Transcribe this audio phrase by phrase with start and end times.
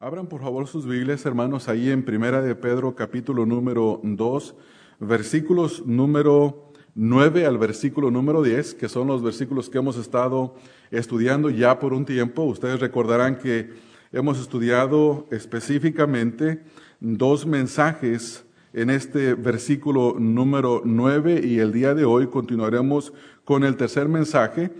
[0.00, 4.54] Abran por favor sus Biblias, hermanos, ahí en Primera de Pedro, capítulo número 2,
[4.98, 10.56] versículos número 9 al versículo número 10, que son los versículos que hemos estado
[10.90, 12.42] estudiando ya por un tiempo.
[12.42, 13.70] Ustedes recordarán que
[14.12, 16.64] hemos estudiado específicamente
[16.98, 23.12] dos mensajes en este versículo número 9 y el día de hoy continuaremos
[23.44, 24.72] con el tercer mensaje.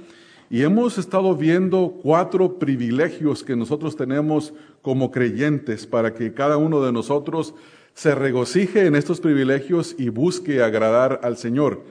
[0.54, 6.80] Y hemos estado viendo cuatro privilegios que nosotros tenemos como creyentes para que cada uno
[6.80, 7.56] de nosotros
[7.92, 11.82] se regocije en estos privilegios y busque agradar al Señor.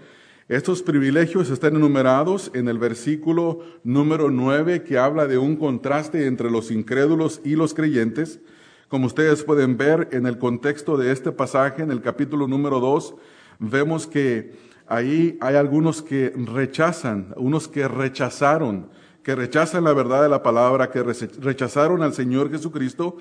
[0.48, 6.49] Estos privilegios están enumerados en el versículo número 9 que habla de un contraste entre
[6.49, 8.40] los incrédulos y los creyentes.
[8.88, 13.13] Como ustedes pueden ver en el contexto de este pasaje, en el capítulo número 2,
[13.59, 14.54] vemos que
[14.88, 18.88] ahí hay algunos que rechazan, unos que rechazaron
[19.24, 23.18] que rechazan la verdad de la palabra, que rechazaron al Señor Jesucristo.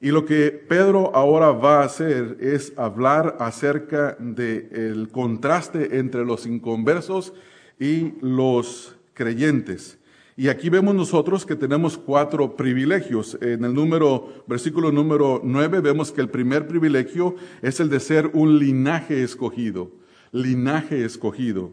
[0.00, 6.44] Y lo que Pedro ahora va a hacer es hablar acerca del contraste entre los
[6.46, 7.32] inconversos
[7.78, 9.98] y los creyentes.
[10.36, 13.38] Y aquí vemos nosotros que tenemos cuatro privilegios.
[13.40, 18.30] En el número, versículo número nueve, vemos que el primer privilegio es el de ser
[18.34, 19.90] un linaje escogido.
[20.32, 21.72] Linaje escogido.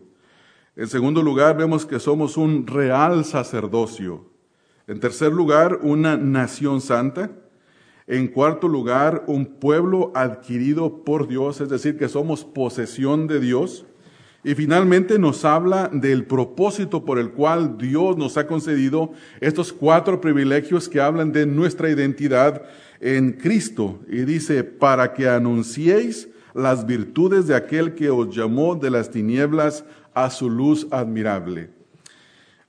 [0.75, 4.25] En segundo lugar, vemos que somos un real sacerdocio.
[4.87, 7.31] En tercer lugar, una nación santa.
[8.07, 13.85] En cuarto lugar, un pueblo adquirido por Dios, es decir, que somos posesión de Dios.
[14.43, 20.19] Y finalmente nos habla del propósito por el cual Dios nos ha concedido estos cuatro
[20.19, 22.63] privilegios que hablan de nuestra identidad
[22.99, 24.01] en Cristo.
[24.09, 29.85] Y dice, para que anunciéis las virtudes de aquel que os llamó de las tinieblas
[30.13, 31.69] a su luz admirable.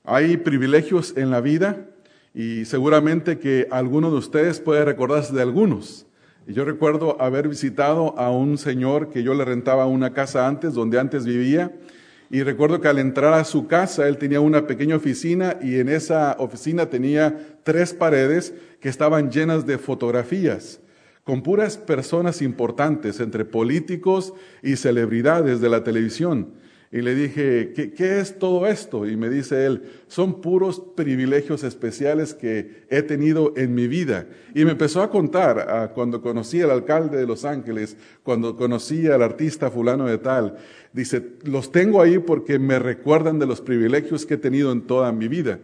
[0.04, 1.86] Hay privilegios en la vida
[2.34, 6.06] y seguramente que alguno de ustedes puede recordarse de algunos.
[6.46, 10.98] Yo recuerdo haber visitado a un señor que yo le rentaba una casa antes, donde
[10.98, 11.72] antes vivía,
[12.30, 15.88] y recuerdo que al entrar a su casa él tenía una pequeña oficina y en
[15.88, 20.80] esa oficina tenía tres paredes que estaban llenas de fotografías
[21.24, 26.52] con puras personas importantes, entre políticos y celebridades de la televisión.
[26.94, 29.04] Y le dije, ¿qué, es todo esto?
[29.04, 34.28] Y me dice él, son puros privilegios especiales que he tenido en mi vida.
[34.54, 39.22] Y me empezó a contar cuando conocí al alcalde de Los Ángeles, cuando conocí al
[39.22, 40.56] artista fulano de tal.
[40.92, 45.10] Dice, los tengo ahí porque me recuerdan de los privilegios que he tenido en toda
[45.10, 45.58] mi vida.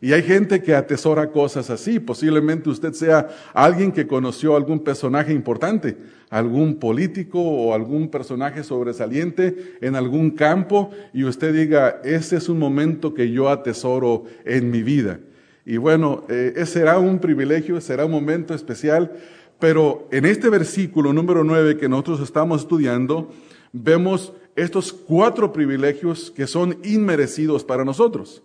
[0.00, 1.98] Y hay gente que atesora cosas así.
[1.98, 5.96] Posiblemente usted sea alguien que conoció algún personaje importante,
[6.28, 12.58] algún político o algún personaje sobresaliente en algún campo y usted diga, ese es un
[12.58, 15.20] momento que yo atesoro en mi vida.
[15.64, 19.12] Y bueno, eh, ese será un privilegio, será un momento especial,
[19.58, 23.32] pero en este versículo número 9 que nosotros estamos estudiando,
[23.72, 28.42] vemos estos cuatro privilegios que son inmerecidos para nosotros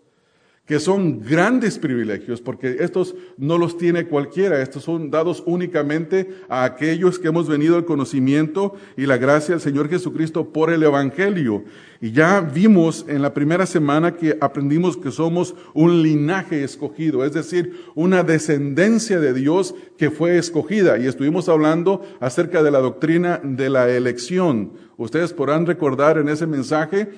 [0.71, 6.63] que son grandes privilegios, porque estos no los tiene cualquiera, estos son dados únicamente a
[6.63, 11.65] aquellos que hemos venido al conocimiento y la gracia del Señor Jesucristo por el Evangelio.
[11.99, 17.33] Y ya vimos en la primera semana que aprendimos que somos un linaje escogido, es
[17.33, 20.97] decir, una descendencia de Dios que fue escogida.
[20.97, 24.71] Y estuvimos hablando acerca de la doctrina de la elección.
[24.95, 27.09] Ustedes podrán recordar en ese mensaje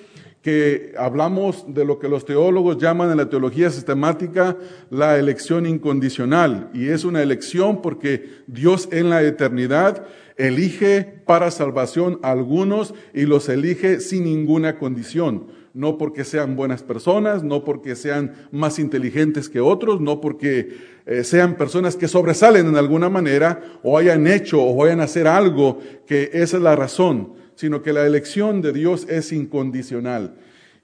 [0.43, 4.57] que hablamos de lo que los teólogos llaman en la teología sistemática
[4.89, 6.69] la elección incondicional.
[6.73, 10.05] Y es una elección porque Dios en la eternidad
[10.35, 15.47] elige para salvación a algunos y los elige sin ninguna condición.
[15.73, 21.23] No porque sean buenas personas, no porque sean más inteligentes que otros, no porque eh,
[21.23, 25.79] sean personas que sobresalen en alguna manera o hayan hecho o vayan a hacer algo
[26.05, 30.35] que esa es la razón sino que la elección de Dios es incondicional.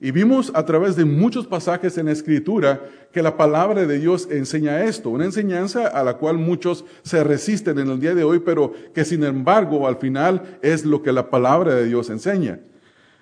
[0.02, 2.82] Y vimos a través de muchos pasajes en la Escritura
[3.12, 7.80] que la palabra de Dios enseña esto, una enseñanza a la cual muchos se resisten
[7.80, 11.30] en el día de hoy, pero que sin embargo al final es lo que la
[11.30, 12.62] palabra de Dios enseña.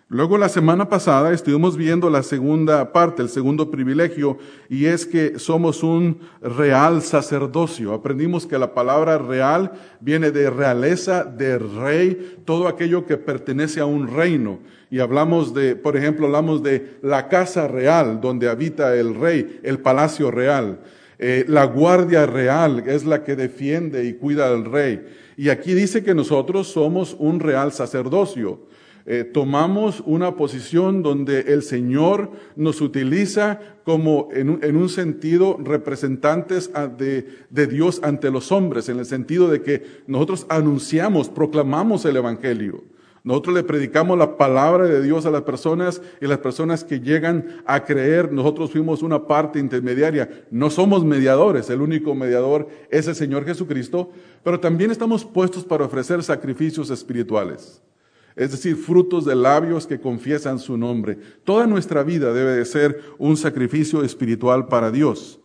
[0.09, 4.37] Luego la semana pasada estuvimos viendo la segunda parte, el segundo privilegio,
[4.69, 7.93] y es que somos un real sacerdocio.
[7.93, 13.85] Aprendimos que la palabra real viene de realeza, de rey, todo aquello que pertenece a
[13.85, 14.59] un reino.
[14.89, 19.79] Y hablamos de, por ejemplo, hablamos de la casa real, donde habita el rey, el
[19.79, 20.79] palacio real.
[21.19, 25.05] Eh, la guardia real es la que defiende y cuida al rey.
[25.35, 28.66] Y aquí dice que nosotros somos un real sacerdocio.
[29.09, 37.25] Eh, tomamos una posición donde el Señor nos utiliza como en un, sentido representantes de,
[37.49, 42.83] de, Dios ante los hombres, en el sentido de que nosotros anunciamos, proclamamos el Evangelio.
[43.23, 47.61] Nosotros le predicamos la palabra de Dios a las personas y las personas que llegan
[47.65, 50.45] a creer, nosotros fuimos una parte intermediaria.
[50.51, 54.11] No somos mediadores, el único mediador es el Señor Jesucristo,
[54.43, 57.81] pero también estamos puestos para ofrecer sacrificios espirituales
[58.37, 61.17] es decir, frutos de labios que confiesan su nombre.
[61.43, 65.39] Toda nuestra vida debe de ser un sacrificio espiritual para Dios.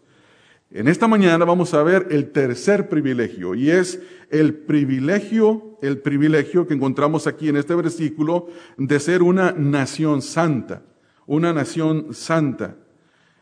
[0.71, 4.01] En esta mañana vamos a ver el tercer privilegio y es
[4.31, 10.83] el privilegio, el privilegio que encontramos aquí en este versículo de ser una nación santa,
[11.27, 12.77] una nación santa.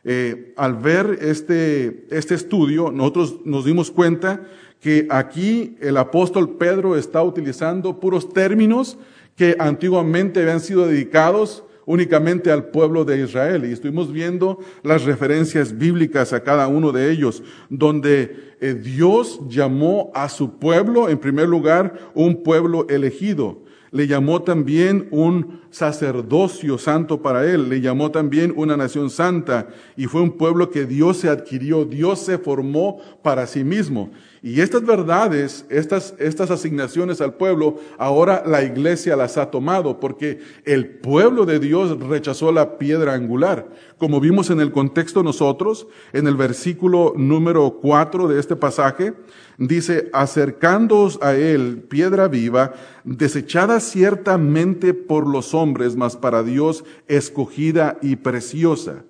[0.02, 4.47] Eh, al ver este, este estudio, nosotros nos dimos cuenta
[4.81, 8.97] que aquí el apóstol Pedro está utilizando puros términos
[9.36, 13.64] que antiguamente habían sido dedicados únicamente al pueblo de Israel.
[13.64, 20.12] Y estuvimos viendo las referencias bíblicas a cada uno de ellos, donde eh, Dios llamó
[20.14, 23.62] a su pueblo, en primer lugar, un pueblo elegido.
[23.90, 30.06] Le llamó también un sacerdocio santo para él, le llamó también una nación santa y
[30.06, 34.11] fue un pueblo que Dios se adquirió, Dios se formó para sí mismo.
[34.43, 40.40] Y estas verdades, estas, estas asignaciones al pueblo, ahora la iglesia las ha tomado porque
[40.64, 43.69] el pueblo de Dios rechazó la piedra angular.
[43.99, 49.12] Como vimos en el contexto nosotros, en el versículo número 4 de este pasaje,
[49.58, 52.73] dice, acercándoos a él, piedra viva,
[53.05, 55.59] desechada ciertamente por los hombres,
[55.96, 59.04] mas para Dios escogida y preciosa.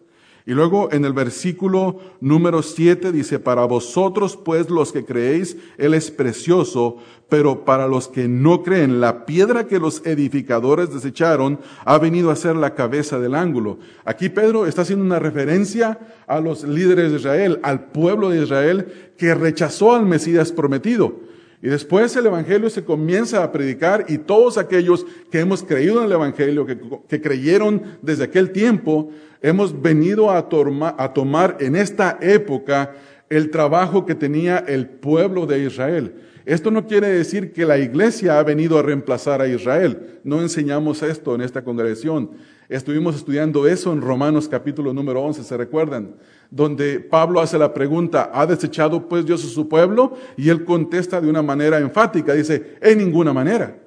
[0.46, 5.94] Y luego en el versículo número 7 dice, para vosotros pues los que creéis, Él
[5.94, 6.96] es precioso,
[7.28, 12.36] pero para los que no creen, la piedra que los edificadores desecharon ha venido a
[12.36, 13.78] ser la cabeza del ángulo.
[14.04, 19.12] Aquí Pedro está haciendo una referencia a los líderes de Israel, al pueblo de Israel
[19.18, 21.29] que rechazó al Mesías prometido.
[21.62, 26.06] Y después el Evangelio se comienza a predicar y todos aquellos que hemos creído en
[26.06, 29.10] el Evangelio, que, creyeron desde aquel tiempo,
[29.42, 32.94] hemos venido a, a tomar en esta época
[33.28, 36.14] el trabajo que tenía el pueblo de Israel.
[36.46, 40.20] Esto no quiere decir que la iglesia ha venido a reemplazar a Israel.
[40.24, 42.30] No enseñamos esto en esta congregación.
[42.70, 46.14] Estuvimos estudiando eso en Romanos capítulo número 11, ¿se recuerdan?
[46.50, 50.16] Donde Pablo hace la pregunta, ¿ha desechado pues Dios a su pueblo?
[50.36, 53.78] Y él contesta de una manera enfática, dice, en ninguna manera.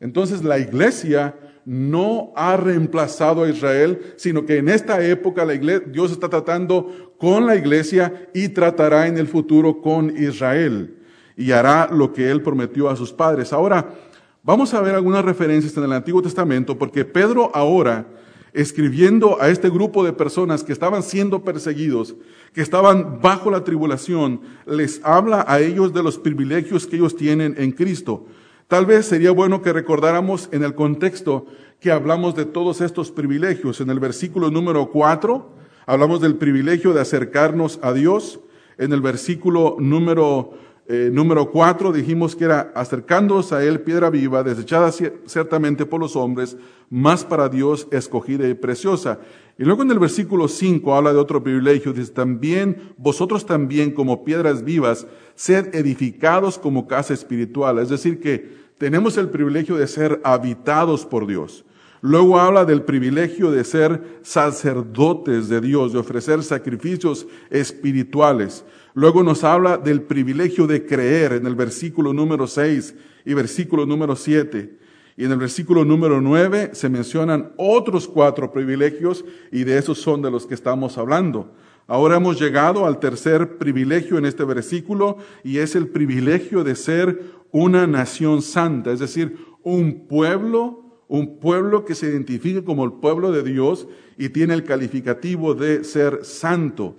[0.00, 5.86] Entonces la iglesia no ha reemplazado a Israel, sino que en esta época la iglesia,
[5.86, 10.96] Dios está tratando con la iglesia y tratará en el futuro con Israel
[11.36, 13.52] y hará lo que él prometió a sus padres.
[13.52, 13.94] Ahora,
[14.42, 18.06] vamos a ver algunas referencias en el Antiguo Testamento, porque Pedro ahora
[18.52, 22.16] escribiendo a este grupo de personas que estaban siendo perseguidos,
[22.52, 27.54] que estaban bajo la tribulación, les habla a ellos de los privilegios que ellos tienen
[27.58, 28.26] en Cristo.
[28.68, 31.46] Tal vez sería bueno que recordáramos en el contexto
[31.80, 33.80] que hablamos de todos estos privilegios.
[33.80, 35.50] En el versículo número 4
[35.86, 38.40] hablamos del privilegio de acercarnos a Dios.
[38.76, 40.52] En el versículo número
[40.90, 46.16] eh, número cuatro dijimos que era acercándose a él piedra viva, desechada ciertamente por los
[46.16, 46.56] hombres,
[46.88, 49.20] más para Dios escogida y preciosa.
[49.58, 54.24] Y luego en el versículo cinco habla de otro privilegio, dice, también, vosotros también como
[54.24, 57.78] piedras vivas, sed edificados como casa espiritual.
[57.80, 61.66] Es decir, que tenemos el privilegio de ser habitados por Dios.
[62.00, 68.64] Luego habla del privilegio de ser sacerdotes de Dios, de ofrecer sacrificios espirituales.
[68.98, 74.16] Luego nos habla del privilegio de creer en el versículo número 6 y versículo número
[74.16, 74.76] 7.
[75.16, 80.20] Y en el versículo número 9 se mencionan otros cuatro privilegios y de esos son
[80.20, 81.54] de los que estamos hablando.
[81.86, 87.22] Ahora hemos llegado al tercer privilegio en este versículo y es el privilegio de ser
[87.52, 93.30] una nación santa, es decir, un pueblo, un pueblo que se identifique como el pueblo
[93.30, 93.86] de Dios
[94.16, 96.96] y tiene el calificativo de ser santo.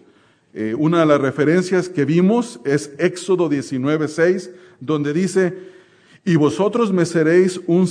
[0.53, 5.55] Eh, una de las referencias que vimos es Éxodo 19:6, donde dice,
[6.25, 7.87] y vosotros me seréis un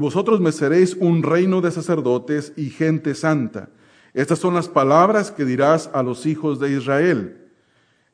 [0.00, 3.68] vosotros me seréis un reino de sacerdotes y gente santa.
[4.14, 7.50] Estas son las palabras que dirás a los hijos de Israel.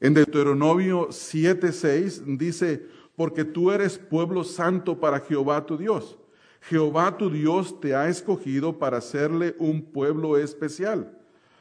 [0.01, 6.17] En Deuteronomio 7:6 dice, porque tú eres pueblo santo para Jehová tu Dios.
[6.63, 11.18] Jehová tu Dios te ha escogido para hacerle un pueblo especial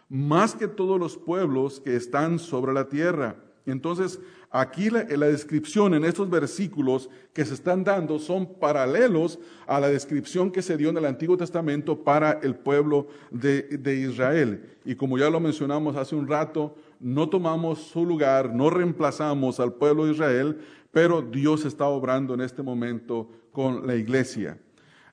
[0.10, 3.36] más que todos los pueblos que están sobre la tierra.
[3.66, 9.80] Entonces, aquí la, la, descripción en estos versículos que se están dando son paralelos a
[9.80, 14.78] la descripción que se dio en el Antiguo Testamento para el pueblo de, de Israel.
[14.86, 19.74] Y como ya lo mencionamos hace un rato, no tomamos su lugar, no reemplazamos al
[19.74, 20.58] pueblo de Israel,
[20.92, 24.58] pero Dios está obrando en este momento con la iglesia.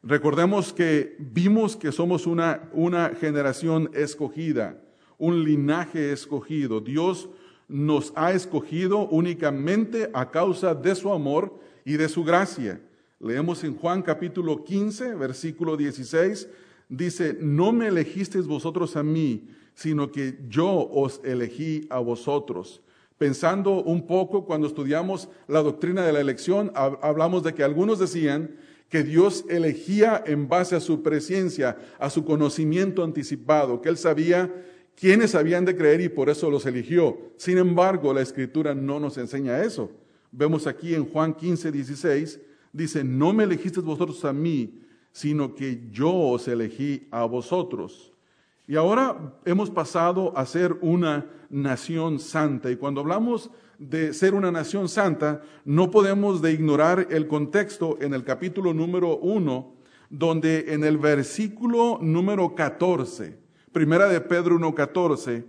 [0.02, 4.78] Recordemos que vimos que somos una, una generación escogida,
[5.18, 6.80] un linaje escogido.
[6.80, 7.28] Dios
[7.68, 12.80] nos ha escogido únicamente a causa de su amor y de su gracia.
[13.21, 16.49] Leemos en Juan capítulo 15, versículo 16,
[16.88, 22.83] dice, no me elegisteis vosotros a mí, sino que yo os elegí a vosotros.
[23.16, 28.56] Pensando un poco cuando estudiamos la doctrina de la elección, hablamos de que algunos decían
[28.88, 34.52] que Dios elegía en base a su presencia, a su conocimiento anticipado, que Él sabía
[34.96, 37.18] quiénes habían de creer y por eso los eligió.
[37.36, 39.90] Sin embargo, la escritura no nos enseña eso.
[40.32, 42.40] Vemos aquí en Juan 15, 16,
[42.72, 44.80] dice, no me elegisteis vosotros a mí,
[45.12, 48.12] sino que yo os elegí a vosotros.
[48.66, 52.70] Y ahora hemos pasado a ser una nación santa.
[52.70, 58.14] Y cuando hablamos de ser una nación santa, no podemos de ignorar el contexto en
[58.14, 59.74] el capítulo número 1,
[60.10, 63.43] donde en el versículo número 14,
[63.74, 65.44] Primera de Pedro 1.14,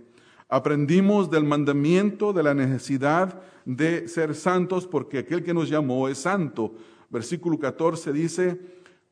[0.48, 6.18] aprendimos del mandamiento de la necesidad de ser santos porque aquel que nos llamó es
[6.18, 6.74] santo.
[7.08, 8.60] Versículo 14 dice,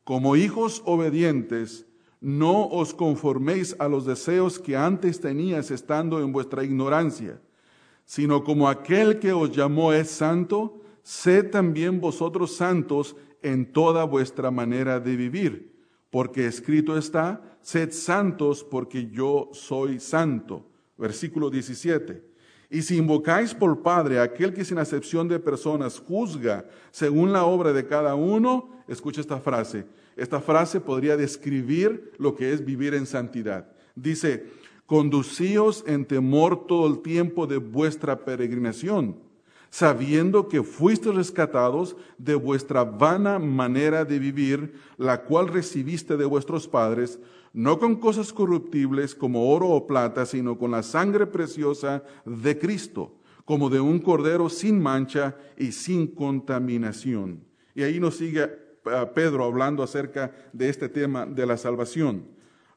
[0.03, 1.87] como hijos obedientes,
[2.21, 7.41] no os conforméis a los deseos que antes tenías estando en vuestra ignorancia,
[8.05, 14.51] sino como aquel que os llamó es santo, sed también vosotros santos en toda vuestra
[14.51, 15.73] manera de vivir,
[16.11, 20.67] porque escrito está, sed santos porque yo soy santo.
[20.99, 22.23] Versículo 17.
[22.71, 27.73] Y si invocáis por Padre aquel que sin acepción de personas juzga según la obra
[27.73, 29.87] de cada uno, escucha esta frase.
[30.15, 33.67] Esta frase podría describir lo que es vivir en santidad.
[33.95, 34.47] Dice,
[34.87, 39.17] conducíos en temor todo el tiempo de vuestra peregrinación,
[39.75, 46.69] sabiendo que fuisteis rescatados de vuestra vana manera de vivir, la cual recibiste de vuestros
[46.69, 47.19] padres,
[47.53, 53.17] no con cosas corruptibles como oro o plata, sino con la sangre preciosa de Cristo,
[53.45, 57.43] como de un cordero sin mancha y sin contaminación.
[57.75, 62.29] Y ahí nos sigue eh, Pedro hablando acerca de este tema de la salvación.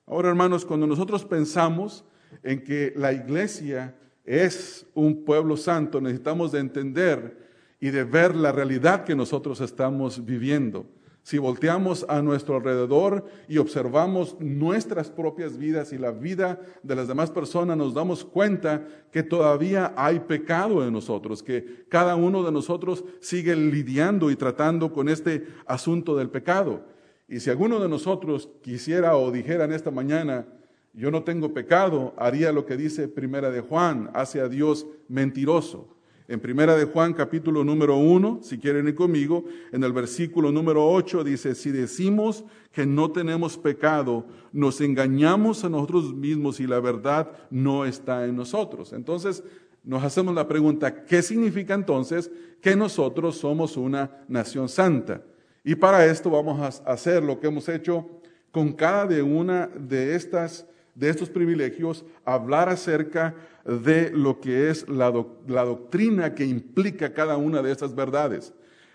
[0.08, 2.06] Ahora, hermanos, cuando nosotros pensamos
[2.42, 3.96] en que la iglesia
[4.28, 7.48] es un pueblo santo, necesitamos de entender
[7.80, 10.86] y de ver la realidad que nosotros estamos viviendo.
[11.24, 17.08] Si volteamos a nuestro alrededor y observamos nuestras propias vidas y la vida de las
[17.08, 22.52] demás personas, nos damos cuenta que todavía hay pecado en nosotros, que cada uno de
[22.52, 26.86] nosotros sigue lidiando y tratando con este asunto del pecado.
[27.28, 30.48] Y si alguno de nosotros quisiera o dijera en esta mañana,
[30.98, 35.88] yo no tengo pecado, haría lo que dice Primera de Juan, hace a Dios mentiroso.
[36.28, 40.90] En Primera de Juan capítulo número 1, si quieren ir conmigo, en el versículo número
[40.90, 46.80] 8 dice, si decimos que no tenemos pecado, nos engañamos a nosotros mismos y la
[46.80, 48.92] verdad no está en nosotros.
[48.92, 49.44] Entonces,
[49.84, 55.22] nos hacemos la pregunta, ¿qué significa entonces que nosotros somos una nación santa?
[55.64, 58.10] Y para esto vamos a hacer lo que hemos hecho
[58.52, 60.66] con cada de una de estas
[60.98, 67.62] de estos privilegios, hablar acerca de lo que es la, doctrina que implica cada una
[67.62, 68.54] de estas verdades.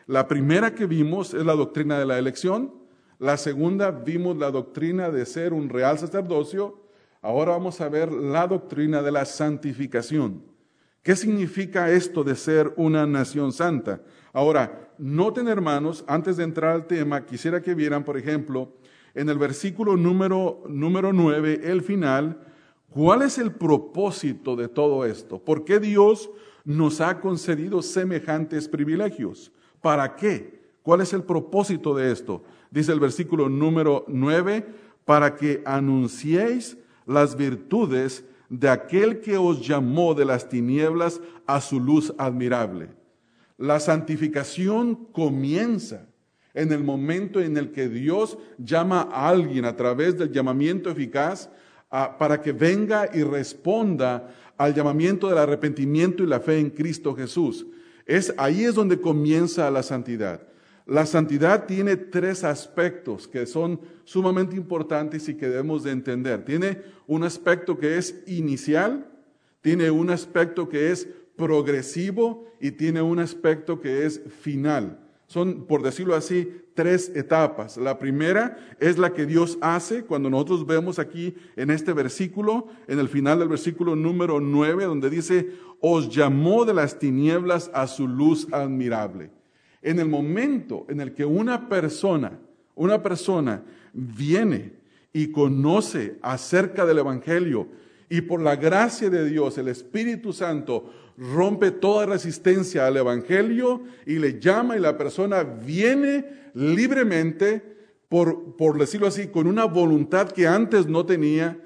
[0.09, 2.75] La primera que vimos es la doctrina de la elección,
[3.21, 6.83] la segunda vimos la doctrina de ser un real sacerdocio,
[7.21, 10.43] ahora vamos a ver la doctrina de la santificación.
[11.05, 14.03] ¿Qué significa esto de ser una nación santa?
[14.33, 18.73] Ahora, noten hermanos, antes de entrar al tema, quisiera que vieran, por ejemplo,
[19.15, 22.41] en el versículo número, número 9, el final,
[22.91, 25.39] ¿cuál es el propósito de todo esto?
[25.39, 26.31] ¿Por qué Dios
[26.65, 29.53] nos ha concedido semejantes privilegios?
[29.81, 30.63] ¿Para qué?
[30.83, 32.43] ¿Cuál es el propósito de esto?
[32.71, 34.67] Dice el versículo número 9,
[35.05, 41.81] para que anunciéis las virtudes de aquel que os llamó de las tinieblas a su
[41.81, 42.91] luz admirable.
[43.59, 46.07] La santificación comienza
[46.55, 51.51] en el momento en el que Dios llama a alguien a través del llamamiento eficaz
[52.19, 57.67] para que venga y responda al llamamiento del arrepentimiento y la fe en Cristo Jesús.
[58.07, 60.43] Es, ahí es donde comienza la santidad.
[60.87, 66.45] La santidad tiene tres aspectos que son sumamente importantes y que debemos de entender.
[66.45, 69.07] Tiene un aspecto que es inicial,
[69.61, 75.02] tiene un aspecto que es progresivo y tiene un aspecto que es final.
[75.33, 77.79] Son, por decirlo así, tres etapas.
[77.79, 82.99] La primera es la que Dios hace cuando nosotros vemos aquí en este versículo, en
[82.99, 88.07] el final del versículo número 9, donde dice, os llamó de las tinieblas a su
[88.07, 89.31] luz admirable.
[89.81, 92.39] En el momento en el que una persona,
[92.75, 93.63] una persona
[93.95, 94.75] viene
[95.15, 97.69] y conoce acerca del Evangelio
[98.13, 104.17] y por la gracia de Dios, el Espíritu Santo rompe toda resistencia al Evangelio y
[104.17, 107.63] le llama y la persona viene libremente,
[108.11, 111.59] por, por decirlo así, con una voluntad que antes no tenía,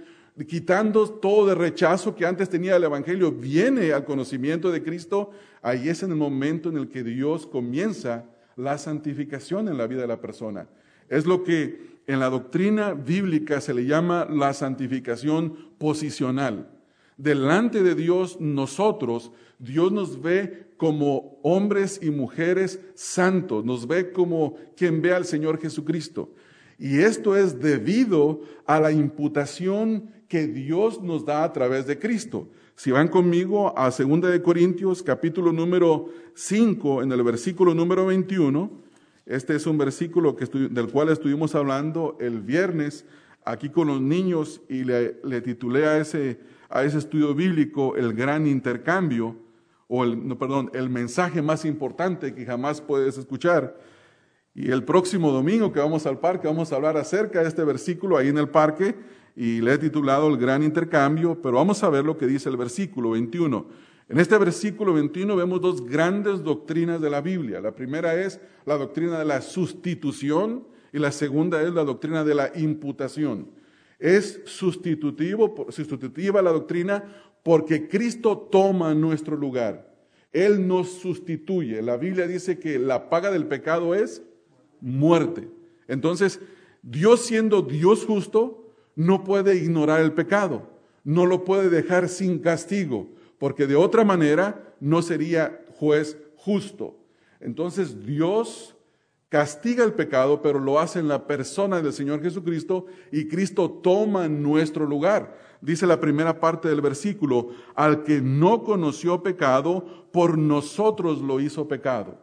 [0.46, 5.88] quitando todo de rechazo que antes tenía el Evangelio, viene al conocimiento de Cristo, ahí
[5.88, 8.24] es en el momento en el que Dios comienza
[8.54, 10.68] la santificación en la vida de la persona.
[11.08, 16.70] Es lo que en la doctrina bíblica se le llama la santificación posicional.
[17.16, 24.56] Delante de Dios nosotros, Dios nos ve como hombres y mujeres santos, nos ve como
[24.76, 26.30] quien ve al Señor Jesucristo.
[26.78, 32.48] Y esto es debido a la imputación que Dios nos da a través de Cristo.
[32.74, 38.85] Si van conmigo a 2 de Corintios capítulo número 5 en el versículo número 21,
[39.26, 43.04] este es un versículo del cual estuvimos hablando el viernes
[43.44, 48.12] aquí con los niños y le, le titulé a ese a ese estudio bíblico el
[48.12, 49.36] gran intercambio,
[49.88, 53.78] o el, no, perdón, el mensaje más importante que jamás puedes escuchar.
[54.54, 58.16] Y el próximo domingo que vamos al parque, vamos a hablar acerca de este versículo
[58.16, 58.96] ahí en el parque,
[59.36, 62.56] y le he titulado el gran intercambio, pero vamos a ver lo que dice el
[62.56, 63.66] versículo 21.
[64.08, 67.60] En este versículo 21 vemos dos grandes doctrinas de la Biblia.
[67.60, 72.34] La primera es la doctrina de la sustitución y la segunda es la doctrina de
[72.34, 73.50] la imputación.
[73.98, 77.04] Es sustitutivo, sustitutiva la doctrina
[77.42, 79.92] porque Cristo toma nuestro lugar.
[80.32, 81.82] Él nos sustituye.
[81.82, 84.22] La Biblia dice que la paga del pecado es
[84.80, 85.48] muerte.
[85.88, 86.40] Entonces,
[86.82, 90.68] Dios siendo Dios justo, no puede ignorar el pecado,
[91.04, 96.96] no lo puede dejar sin castigo, porque de otra manera no sería juez justo.
[97.40, 98.76] Entonces Dios
[99.28, 104.28] castiga el pecado, pero lo hace en la persona del Señor Jesucristo y Cristo toma
[104.28, 105.36] nuestro lugar.
[105.60, 111.66] Dice la primera parte del versículo, al que no conoció pecado, por nosotros lo hizo
[111.66, 112.22] pecado.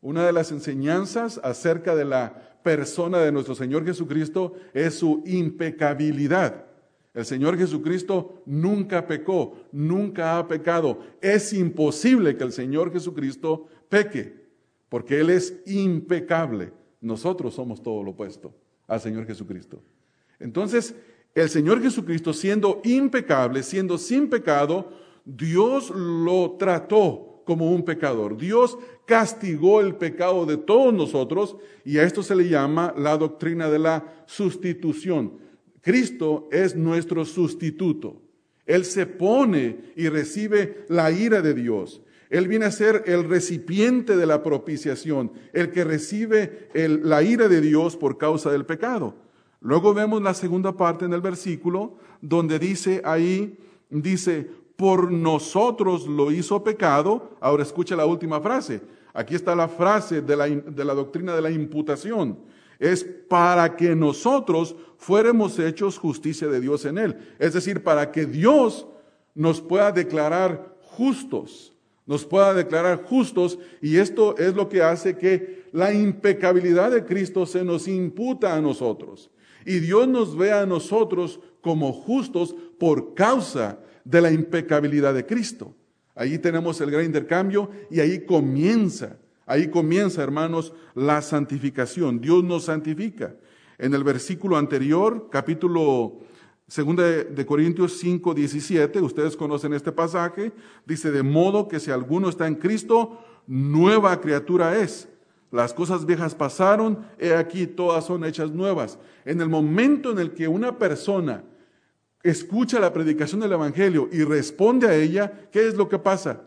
[0.00, 6.71] Una de las enseñanzas acerca de la persona de nuestro Señor Jesucristo es su impecabilidad.
[7.14, 11.00] El Señor Jesucristo nunca pecó, nunca ha pecado.
[11.20, 14.42] Es imposible que el Señor Jesucristo peque
[14.88, 16.72] porque Él es impecable.
[17.00, 18.54] Nosotros somos todo lo opuesto
[18.86, 19.82] al Señor Jesucristo.
[20.38, 20.94] Entonces,
[21.34, 24.90] el Señor Jesucristo, siendo impecable, siendo sin pecado,
[25.24, 28.36] Dios lo trató como un pecador.
[28.36, 33.70] Dios castigó el pecado de todos nosotros y a esto se le llama la doctrina
[33.70, 35.38] de la sustitución.
[35.82, 38.22] Cristo es nuestro sustituto.
[38.64, 42.00] Él se pone y recibe la ira de Dios.
[42.30, 47.60] Él viene a ser el recipiente de la propiciación, el que recibe la ira de
[47.60, 49.14] Dios por causa del pecado.
[49.60, 53.58] Luego vemos la segunda parte en el versículo, donde dice ahí,
[53.90, 57.36] dice, por nosotros lo hizo pecado.
[57.40, 58.80] Ahora escucha la última frase.
[59.12, 62.38] Aquí está la frase de la, de la doctrina de la imputación.
[62.82, 67.16] Es para que nosotros fuéramos hechos justicia de Dios en él.
[67.38, 68.86] Es decir, para que Dios
[69.34, 71.72] nos pueda declarar justos
[72.06, 77.46] nos pueda declarar justos y esto es lo que hace que la impecabilidad de Cristo
[77.46, 79.30] se nos imputa a nosotros.
[79.64, 85.74] Y Dios nos ve a nosotros como justos por causa de la impecabilidad de Cristo.
[86.14, 89.16] Ahí tenemos el gran intercambio y ahí comienza,
[89.52, 92.20] ahí comienza, hermanos, la santificación.
[92.20, 93.34] Dios nos santifica.
[93.78, 96.20] En el versículo anterior, capítulo
[96.66, 100.52] Segunda de Corintios 5, 17, ustedes conocen este pasaje,
[100.86, 105.08] dice, de modo que si alguno está en Cristo, nueva criatura es.
[105.50, 108.98] Las cosas viejas pasaron, he aquí todas son hechas nuevas.
[109.26, 111.44] En el momento en el que una persona
[112.22, 116.40] escucha la predicación del Evangelio y responde a ella, ¿qué es lo que pasa?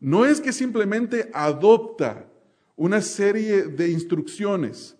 [0.00, 2.26] No es que simplemente adopta
[2.76, 4.96] una serie de instrucciones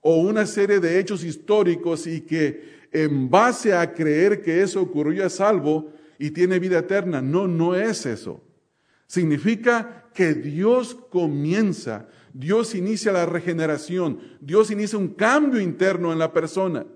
[0.00, 5.26] o una serie de hechos históricos y que en base a creer que eso ocurrió
[5.26, 7.20] es salvo y tiene vida eterna.
[7.20, 8.40] No, no es eso.
[9.06, 16.32] Significa que Dios comienza, Dios inicia la regeneración, Dios inicia un cambio interno en la
[16.32, 16.86] persona.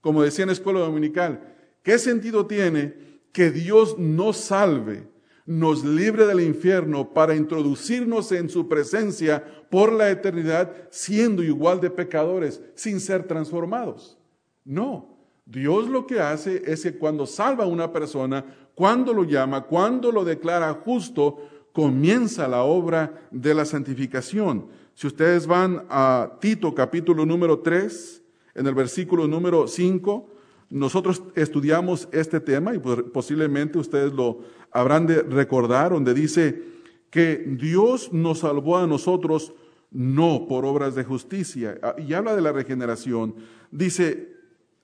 [0.00, 2.94] Como decía en la escuela dominical, ¿qué sentido tiene
[3.32, 5.08] que Dios no salve,
[5.46, 11.90] nos libre del infierno para introducirnos en su presencia por la eternidad, siendo igual de
[11.90, 14.18] pecadores, sin ser transformados.
[14.64, 19.62] No, Dios lo que hace es que cuando salva a una persona, cuando lo llama,
[19.62, 21.38] cuando lo declara justo,
[21.72, 24.66] comienza la obra de la santificación.
[24.94, 28.22] Si ustedes van a Tito capítulo número 3,
[28.54, 30.28] en el versículo número 5,
[30.70, 34.40] nosotros estudiamos este tema y posiblemente ustedes lo
[34.72, 36.62] habrán de recordar, donde dice
[37.10, 39.54] que Dios nos salvó a nosotros
[39.90, 41.78] no por obras de justicia.
[41.82, 43.34] Ah, y habla de la regeneración.
[43.70, 44.34] Dice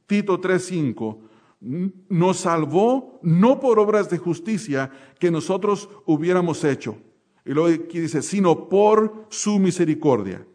[0.06, 1.18] Tito 3:5,
[2.08, 6.96] nos salvó no por obras de justicia que nosotros hubiéramos hecho.
[7.44, 10.46] Y luego aquí dice, sino por su misericordia.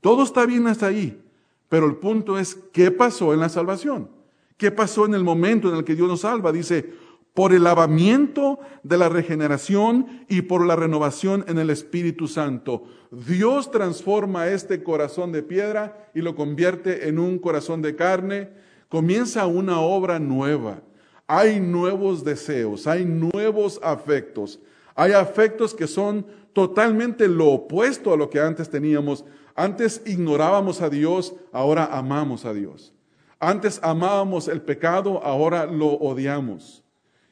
[0.00, 1.22] Todo está bien hasta ahí,
[1.68, 4.15] pero el punto es, ¿qué pasó en la salvación?
[4.56, 6.52] ¿Qué pasó en el momento en el que Dios nos salva?
[6.52, 6.94] Dice,
[7.36, 12.84] por el lavamiento de la regeneración y por la renovación en el Espíritu Santo.
[13.10, 18.48] Dios transforma este corazón de piedra y lo convierte en un corazón de carne.
[18.88, 20.80] Comienza una obra nueva.
[21.26, 24.58] Hay nuevos deseos, hay nuevos afectos.
[24.94, 29.26] Hay afectos que son totalmente lo opuesto a lo que antes teníamos.
[29.54, 32.95] Antes ignorábamos a Dios, ahora amamos a Dios.
[33.38, 36.82] Antes amábamos el pecado, ahora lo odiamos.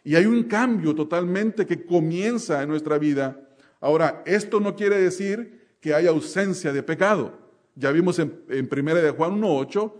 [0.02, 3.40] Y hay un cambio totalmente que comienza en nuestra vida.
[3.80, 7.38] Ahora, esto no quiere decir que haya ausencia de pecado.
[7.74, 9.92] Ya vimos en, en 1 de Juan 1.8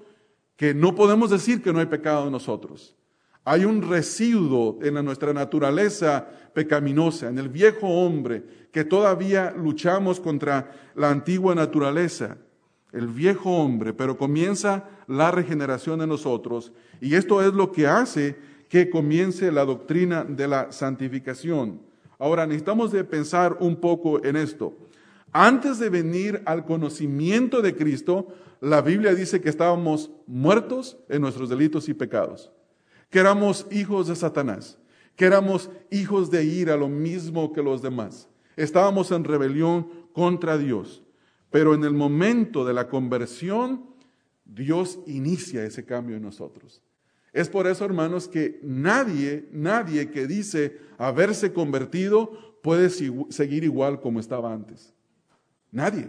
[0.56, 2.94] que no podemos decir que no hay pecado en nosotros.
[3.44, 10.70] Hay un residuo en nuestra naturaleza pecaminosa, en el viejo hombre, que todavía luchamos contra
[10.94, 12.38] la antigua naturaleza
[12.94, 18.36] el viejo hombre, pero comienza la regeneración en nosotros y esto es lo que hace
[18.68, 21.80] que comience la doctrina de la santificación.
[22.18, 24.72] Ahora necesitamos de pensar un poco en esto.
[25.32, 28.28] Antes de venir al conocimiento de Cristo,
[28.60, 32.50] la Biblia dice que estábamos muertos en nuestros delitos y pecados,
[33.10, 34.78] que éramos hijos de Satanás,
[35.16, 38.28] que éramos hijos de ira, lo mismo que los demás.
[38.56, 41.03] Estábamos en rebelión contra Dios.
[41.54, 43.86] Pero en el momento de la conversión,
[44.44, 46.82] Dios inicia ese cambio en nosotros.
[47.32, 54.18] Es por eso, hermanos, que nadie, nadie que dice haberse convertido puede seguir igual como
[54.18, 54.92] estaba antes.
[55.70, 56.08] Nadie.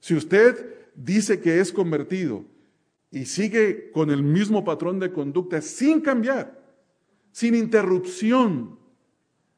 [0.00, 2.44] Si usted dice que es convertido
[3.12, 6.60] y sigue con el mismo patrón de conducta sin cambiar,
[7.30, 8.76] sin interrupción,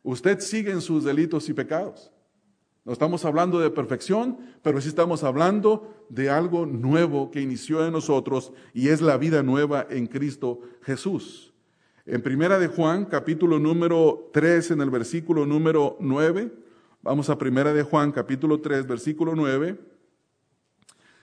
[0.03, 2.13] usted sigue en sus delitos y pecados.
[2.89, 7.93] No estamos hablando de perfección, pero sí estamos hablando de algo nuevo que inició en
[7.93, 11.53] nosotros y es la vida nueva en Cristo Jesús.
[12.07, 16.51] En Primera de Juan, capítulo número 3, en el versículo número 9,
[17.03, 19.79] vamos a Primera de Juan, capítulo 3, versículo 9,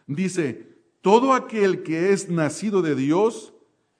[0.05, 0.67] dice,
[1.01, 3.55] todo aquel que es nacido de Dios,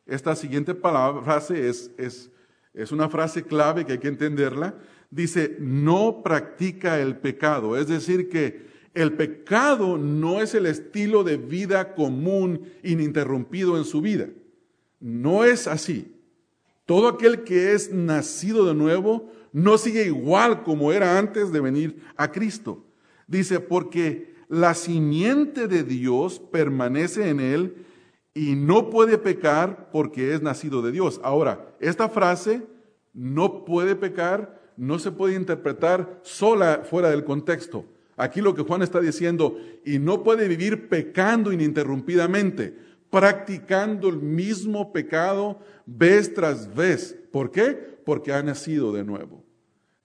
[0.05, 2.29] esta siguiente palabra, frase es, es,
[2.75, 4.75] es una frase clave que hay que entenderla,
[5.11, 7.77] dice, no practica el pecado.
[7.77, 14.01] Es decir, que el pecado no es el estilo de vida común, ininterrumpido en su
[14.01, 14.29] vida.
[14.99, 16.15] No es así.
[16.85, 22.01] Todo aquel que es nacido de nuevo no sigue igual como era antes de venir
[22.15, 22.85] a Cristo.
[23.27, 27.85] Dice, porque la simiente de Dios permanece en él
[28.33, 31.19] y no puede pecar porque es nacido de Dios.
[31.23, 32.63] Ahora, esta frase,
[33.13, 37.85] no puede pecar, no se puede interpretar sola fuera del contexto.
[38.17, 42.77] Aquí lo que Juan está diciendo, y no puede vivir pecando ininterrumpidamente,
[43.09, 47.17] practicando el mismo pecado vez tras vez.
[47.31, 47.73] ¿Por qué?
[48.05, 49.43] Porque ha nacido de nuevo.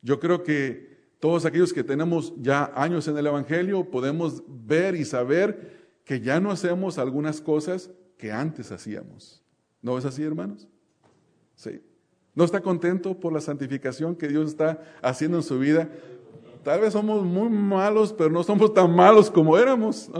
[0.02, 5.04] Yo creo que todos aquellos que tenemos ya años en el Evangelio podemos ver y
[5.04, 9.42] saber que ya no hacemos algunas cosas que antes hacíamos.
[9.83, 10.66] ¿No es así, hermanos?
[11.54, 11.80] Sí.
[12.40, 15.90] ¿No está contento por la santificación que Dios está haciendo en su vida?
[16.64, 20.11] Tal vez somos muy malos, pero no somos tan malos como éramos.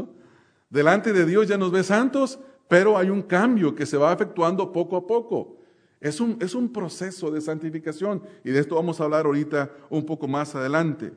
[0.69, 4.71] Delante de Dios ya nos ve santos, pero hay un cambio que se va efectuando
[4.71, 5.57] poco a poco.
[5.99, 10.05] Es un, es un proceso de santificación y de esto vamos a hablar ahorita un
[10.05, 11.15] poco más adelante.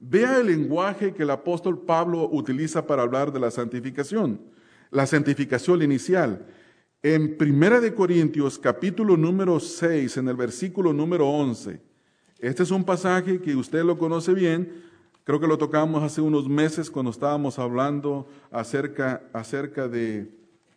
[0.00, 4.40] Vea el lenguaje que el apóstol Pablo utiliza para hablar de la santificación.
[4.90, 6.46] La santificación inicial.
[7.02, 11.78] En Primera de Corintios, capítulo número 6, en el versículo número 11,
[12.38, 14.82] este es un pasaje que usted lo conoce bien,
[15.22, 20.30] creo que lo tocamos hace unos meses cuando estábamos hablando acerca, acerca de,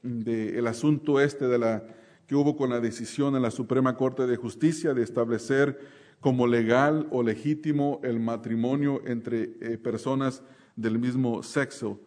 [0.04, 1.84] el asunto este de la,
[2.28, 5.80] que hubo con la decisión en la Suprema Corte de Justicia de establecer
[6.20, 10.44] como legal o legítimo el matrimonio entre eh, personas
[10.76, 12.00] del mismo sexo.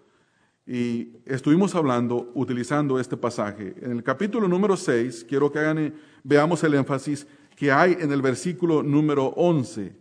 [0.67, 3.75] Y estuvimos hablando, utilizando este pasaje.
[3.81, 8.23] En el capítulo número 6, quiero que hagan, veamos el énfasis que hay en el
[8.23, 9.93] versículo número 11.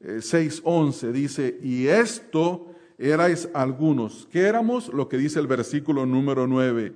[0.00, 4.26] 6.11 eh, dice, y esto erais algunos.
[4.30, 4.92] ¿Qué éramos?
[4.92, 6.92] Lo que dice el versículo número 9.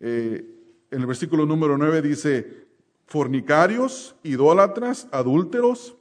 [0.00, 0.46] Eh,
[0.90, 2.66] en el versículo número 9 dice,
[3.06, 5.96] fornicarios, idólatras, adúlteros,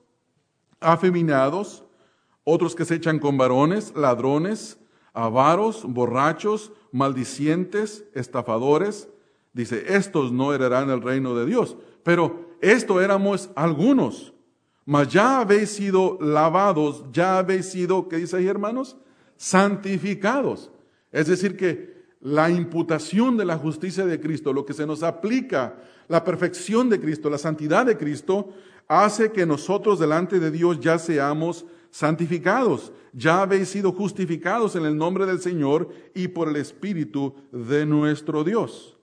[0.79, 1.83] afeminados,
[2.43, 4.77] otros que se echan con varones, ladrones,
[5.13, 9.09] avaros, borrachos, maldicientes, estafadores.
[9.53, 11.77] Dice, estos no heredarán el reino de Dios.
[12.03, 14.33] Pero esto éramos algunos.
[14.85, 18.97] Mas ya habéis sido lavados, ya habéis sido, ¿qué dice ahí hermanos?
[19.37, 20.71] Santificados.
[21.11, 25.75] Es decir, que la imputación de la justicia de Cristo, lo que se nos aplica,
[26.07, 28.49] la perfección de Cristo, la santidad de Cristo,
[28.87, 34.97] hace que nosotros delante de Dios ya seamos santificados, ya habéis sido justificados en el
[34.97, 38.97] nombre del Señor y por el Espíritu de nuestro Dios.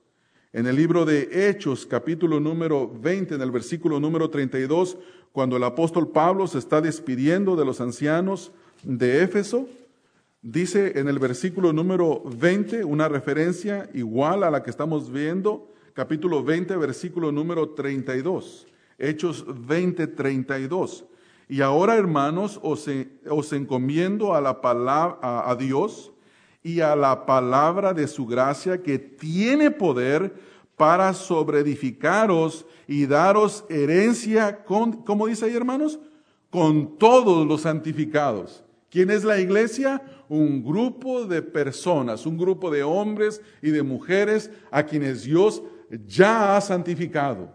[0.53, 4.99] En el libro de Hechos, capítulo número 20, en el versículo número 32,
[5.31, 8.51] cuando el apóstol Pablo se está despidiendo de los ancianos
[8.83, 9.69] de Éfeso,
[10.43, 16.43] dice en el versículo número 20 una referencia igual a la que estamos viendo, capítulo
[16.43, 18.67] 20, versículo número 32.
[18.99, 21.05] Hechos 20, 32.
[21.51, 26.13] Y ahora, hermanos, os, encomiendo a la palabra, a, Dios
[26.63, 30.33] y a la palabra de su gracia que tiene poder
[30.77, 35.99] para sobreedificaros y daros herencia con, ¿cómo dice ahí, hermanos?
[36.51, 38.63] Con todos los santificados.
[38.89, 40.01] ¿Quién es la iglesia?
[40.29, 45.65] Un grupo de personas, un grupo de hombres y de mujeres a quienes Dios
[46.07, 47.53] ya ha santificado.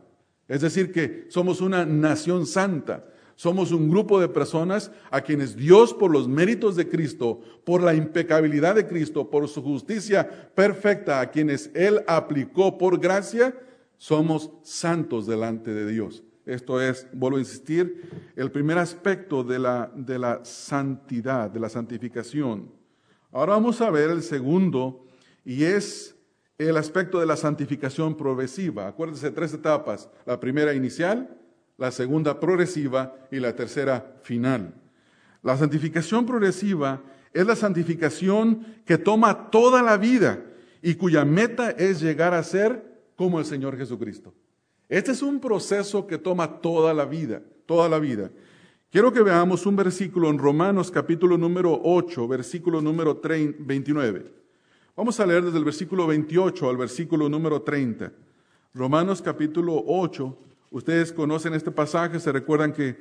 [0.50, 3.06] Es decir, que somos una nación santa.
[3.36, 7.94] Somos un grupo de personas a quienes Dios, por los méritos de Cristo, por la
[7.94, 13.54] impecabilidad de Cristo, por su justicia perfecta, a quienes Él aplicó por gracia,
[13.98, 16.24] somos santos delante de Dios.
[16.46, 21.70] Esto es, vuelvo a insistir, el primer aspecto de la, de la santidad, de la
[21.70, 22.72] santificación.
[23.32, 25.06] Ahora vamos a ver el segundo,
[25.44, 26.16] y es
[26.58, 28.88] el aspecto de la santificación progresiva.
[28.88, 30.10] Acuérdense, tres etapas.
[30.26, 31.38] La primera inicial,
[31.78, 34.74] la segunda progresiva y la tercera final.
[35.44, 37.02] La santificación progresiva
[37.34, 40.44] es la santificación que toma toda la vida
[40.82, 44.34] y cuya meta es llegar a ser como el Señor Jesucristo.
[44.88, 48.32] Este es un proceso que toma toda la vida, toda la vida.
[48.92, 54.32] Quiero que veamos un versículo en Romanos capítulo número 8, versículo número 29.
[54.96, 58.14] Vamos a leer desde el versículo 28 al versículo número 30.
[58.74, 60.38] Romanos capítulo 8,
[60.76, 62.98] Ustedes conocen este pasaje, se recuerdan que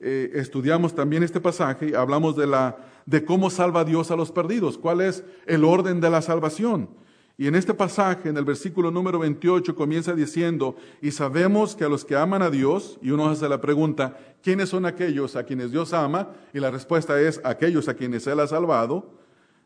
[0.00, 4.32] eh, estudiamos también este pasaje y hablamos de, la, de cómo salva Dios a los
[4.32, 6.90] perdidos, cuál es el orden de la salvación.
[7.38, 11.88] Y en este pasaje, en el versículo número 28, comienza diciendo, y sabemos que a
[11.88, 15.70] los que aman a Dios, y uno hace la pregunta, ¿quiénes son aquellos a quienes
[15.70, 16.30] Dios ama?
[16.52, 19.12] Y la respuesta es, aquellos a quienes Él ha salvado.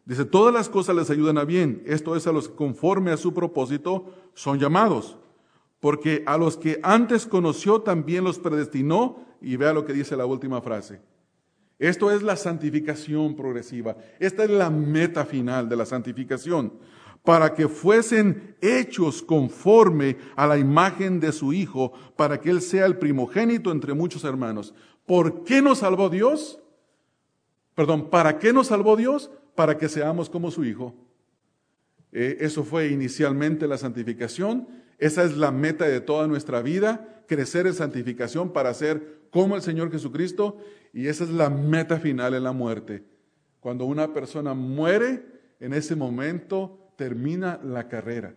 [0.05, 3.17] Dice, todas las cosas les ayudan a bien, esto es a los que conforme a
[3.17, 5.17] su propósito son llamados
[5.87, 10.27] porque a los que antes conoció también los predestinó, y vea lo que dice la
[10.27, 11.01] última frase.
[11.79, 13.97] Esto es la santificación progresiva.
[14.19, 16.73] Esta es la meta final de la santificación,
[17.23, 22.85] para que fuesen hechos conforme a la imagen de su Hijo, para que Él sea
[22.85, 24.75] el primogénito entre muchos hermanos.
[25.07, 26.59] ¿Por qué nos salvó Dios?
[27.77, 29.31] Perdón, ¿para qué nos salvó Dios?
[29.55, 30.97] Para que seamos como su Hijo.
[32.11, 37.67] Eh, eso fue inicialmente la santificación esa es la meta de toda nuestra vida, crecer
[37.67, 40.59] en santificación para ser como el Señor Jesucristo.
[40.93, 43.05] Y esa es la meta final en la muerte.
[43.61, 45.25] Cuando una persona muere,
[45.61, 48.35] en ese momento termina la carrera.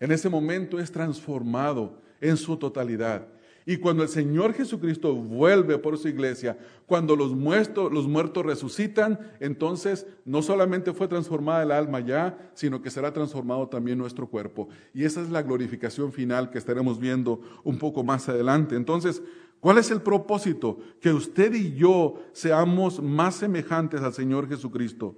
[0.00, 3.28] En ese momento es transformado en su totalidad.
[3.70, 10.40] Y cuando el Señor Jesucristo vuelve por su iglesia, cuando los muertos, resucitan, entonces no
[10.40, 14.70] solamente fue transformada el alma ya, sino que será transformado también nuestro cuerpo.
[14.94, 18.74] Y esa es la glorificación final que estaremos viendo un poco más adelante.
[18.74, 19.22] Entonces,
[19.60, 20.78] ¿cuál es el propósito?
[21.02, 25.14] Que usted y yo seamos más semejantes al Señor Jesucristo.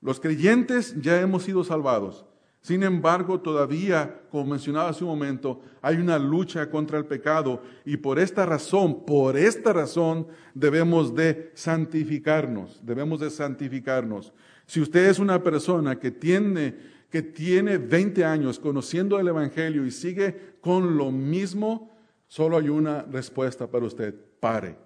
[0.00, 2.26] Los creyentes ya hemos sido salvados.
[2.66, 7.96] Sin embargo, todavía, como mencionaba hace un momento, hay una lucha contra el pecado y
[7.96, 14.32] por esta razón, por esta razón debemos de santificarnos, debemos de santificarnos.
[14.66, 16.74] Si usted es una persona que tiene,
[17.08, 23.02] que tiene 20 años conociendo el Evangelio y sigue con lo mismo, solo hay una
[23.02, 24.76] respuesta para usted, pare.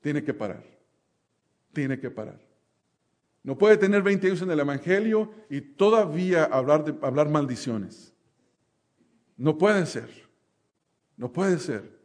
[0.00, 0.64] tiene que parar.
[1.72, 2.51] Tiene que parar.
[3.42, 8.14] No puede tener 20 años en el Evangelio y todavía hablar, de, hablar maldiciones.
[9.36, 10.08] No puede ser.
[11.16, 12.00] No puede ser.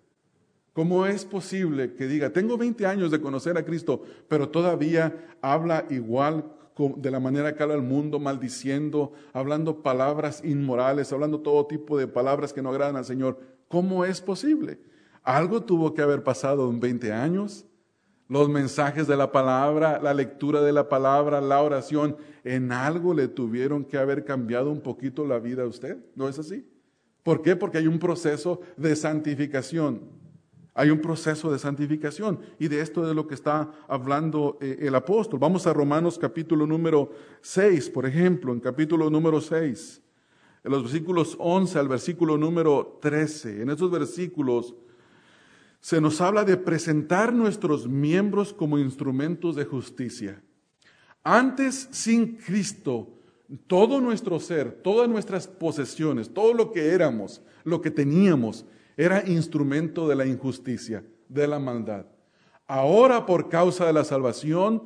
[0.74, 5.86] ¿Cómo es posible que diga, tengo 20 años de conocer a Cristo, pero todavía habla
[5.90, 6.54] igual
[6.98, 12.08] de la manera que habla el mundo, maldiciendo, hablando palabras inmorales, hablando todo tipo de
[12.08, 13.40] palabras que no agradan al Señor?
[13.68, 14.80] ¿Cómo es posible?
[15.24, 17.66] Algo tuvo que haber pasado en 20 años.
[18.30, 23.30] Los mensajes de la palabra, la lectura de la palabra, la oración, en algo le
[23.30, 25.98] tuvieron que haber cambiado un poquito la vida a usted.
[26.16, 26.68] ¿No es así?
[27.24, 27.56] ¿Por qué?
[27.56, 30.02] Porque hay un proceso de santificación.
[30.74, 34.78] Hay un proceso de santificación y de esto es de lo que está hablando eh,
[34.82, 35.40] el apóstol.
[35.40, 37.12] Vamos a Romanos capítulo número
[37.42, 40.02] 6, por ejemplo, en capítulo número 6,
[40.64, 43.64] en los versículos 11 al versículo número 13.
[43.64, 44.76] En estos versículos
[45.80, 50.42] se nos habla de presentar nuestros miembros como instrumentos de justicia.
[51.24, 53.20] Antes, sin Cristo,
[53.68, 58.66] todo nuestro ser, todas nuestras posesiones, todo lo que éramos, lo que teníamos,
[58.98, 62.06] era instrumento de la injusticia, de la maldad.
[62.66, 64.84] Ahora, por causa de la salvación,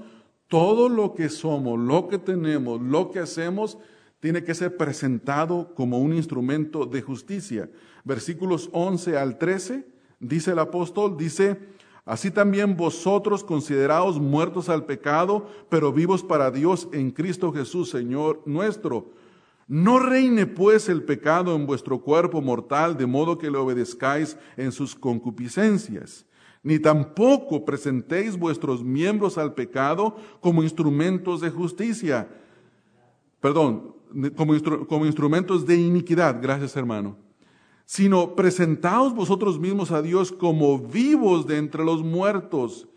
[0.47, 3.77] todo lo que somos, lo que tenemos, lo que hacemos,
[4.19, 7.71] tiene que ser presentado como un instrumento de justicia.
[8.03, 9.85] Versículos 11 al 13
[10.21, 11.59] dice el apóstol, dice,
[12.05, 18.41] así también vosotros considerados muertos al pecado, pero vivos para Dios en Cristo Jesús, Señor
[18.45, 19.11] nuestro.
[19.67, 24.71] No reine pues el pecado en vuestro cuerpo mortal, de modo que le obedezcáis en
[24.71, 26.25] sus concupiscencias,
[26.61, 32.29] ni tampoco presentéis vuestros miembros al pecado como instrumentos de justicia,
[33.39, 33.95] perdón,
[34.35, 34.53] como,
[34.87, 37.30] como instrumentos de iniquidad, gracias hermano
[37.91, 42.87] sino presentaos vosotros mismos a Dios como vivos de entre los muertos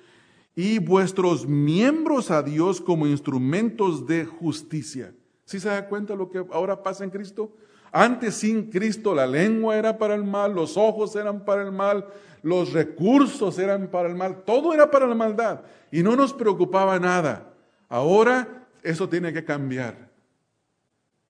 [0.54, 5.12] y vuestros miembros a Dios como instrumentos de justicia.
[5.46, 7.50] ¿Sí se da cuenta lo que ahora pasa en Cristo?
[7.90, 12.06] Antes sin Cristo la lengua era para el mal, los ojos eran para el mal,
[12.44, 17.00] los recursos eran para el mal, todo era para la maldad y no nos preocupaba
[17.00, 17.52] nada.
[17.88, 20.08] Ahora eso tiene que cambiar.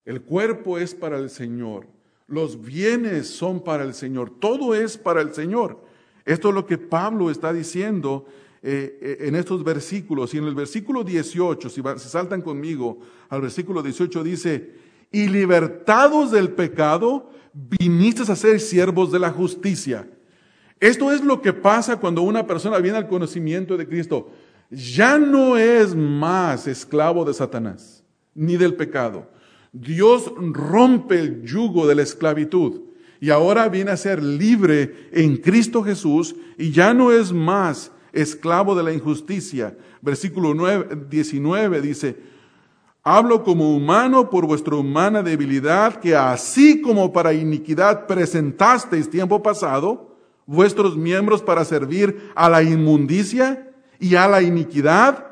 [0.05, 1.93] El cuerpo es para el Señor.
[2.27, 5.85] Los bienes son para el Señor, todo es para el Señor.
[6.25, 8.27] Esto es lo que Pablo está diciendo
[8.63, 10.33] eh, eh, en estos versículos.
[10.33, 14.73] Y en el versículo 18, si, si saltan conmigo al versículo 18, dice,
[15.13, 20.09] y libertados del pecado, viniste a ser siervos de la justicia.
[20.81, 24.31] Esto es lo que pasa cuando una persona viene al conocimiento de Cristo.
[24.71, 28.03] Ya no es más esclavo de Satanás,
[28.35, 29.31] ni del pecado.
[29.75, 32.83] Dios rompe el yugo de la esclavitud
[33.21, 38.77] y ahora viene a ser libre en Cristo Jesús y ya no es más esclavo
[38.77, 39.77] de la injusticia.
[40.01, 40.55] Versículo
[41.11, 42.17] 19 dice,
[43.03, 50.17] hablo como humano por vuestra humana debilidad, que así como para iniquidad presentasteis tiempo pasado,
[50.47, 55.27] vuestros miembros para servir a la inmundicia y a la iniquidad,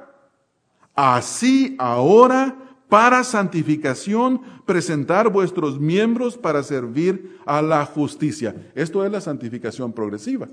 [0.96, 2.61] así ahora
[2.92, 8.54] para santificación, presentar vuestros miembros para servir a la justicia.
[8.74, 10.50] Esto es la santificación progresiva.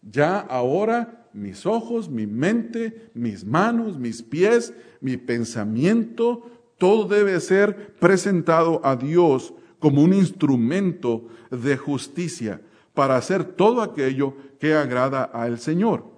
[0.00, 7.92] Ya ahora mis ojos, mi mente, mis manos, mis pies, mi pensamiento, todo debe ser
[7.94, 12.60] presentado a Dios como un instrumento de justicia
[12.94, 16.17] para hacer todo aquello que agrada al Señor.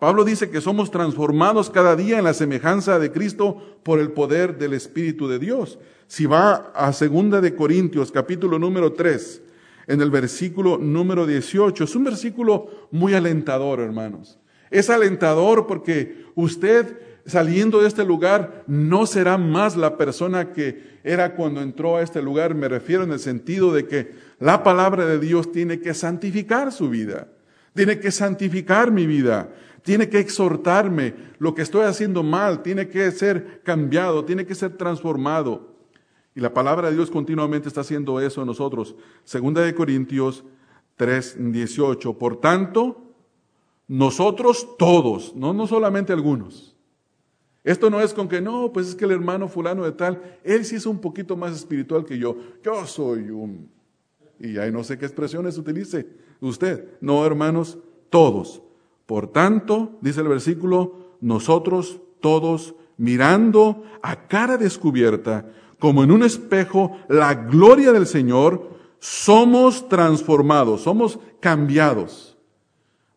[0.00, 4.56] Pablo dice que somos transformados cada día en la semejanza de Cristo por el poder
[4.56, 5.78] del Espíritu de Dios.
[6.06, 9.42] Si va a segunda de Corintios, capítulo número 3,
[9.88, 14.38] en el versículo número 18, es un versículo muy alentador, hermanos.
[14.70, 21.34] Es alentador porque usted saliendo de este lugar no será más la persona que era
[21.34, 22.54] cuando entró a este lugar.
[22.54, 26.88] Me refiero en el sentido de que la palabra de Dios tiene que santificar su
[26.88, 27.28] vida.
[27.74, 29.50] Tiene que santificar mi vida
[29.82, 34.76] tiene que exhortarme, lo que estoy haciendo mal tiene que ser cambiado, tiene que ser
[34.76, 35.70] transformado.
[36.34, 38.94] Y la palabra de Dios continuamente está haciendo eso en nosotros.
[39.24, 40.44] Segunda de Corintios
[40.96, 42.18] 3, 18.
[42.18, 43.14] Por tanto,
[43.88, 46.76] nosotros todos, no, no solamente algunos.
[47.64, 50.64] Esto no es con que no, pues es que el hermano fulano de tal, él
[50.64, 52.36] sí es un poquito más espiritual que yo.
[52.62, 53.68] Yo soy un...
[54.38, 56.06] Y ahí no sé qué expresiones utilice
[56.40, 56.88] usted.
[57.00, 57.78] No, hermanos,
[58.08, 58.62] todos.
[59.10, 65.50] Por tanto, dice el versículo, nosotros todos mirando a cara descubierta,
[65.80, 72.30] como en un espejo, la gloria del Señor, somos transformados, somos cambiados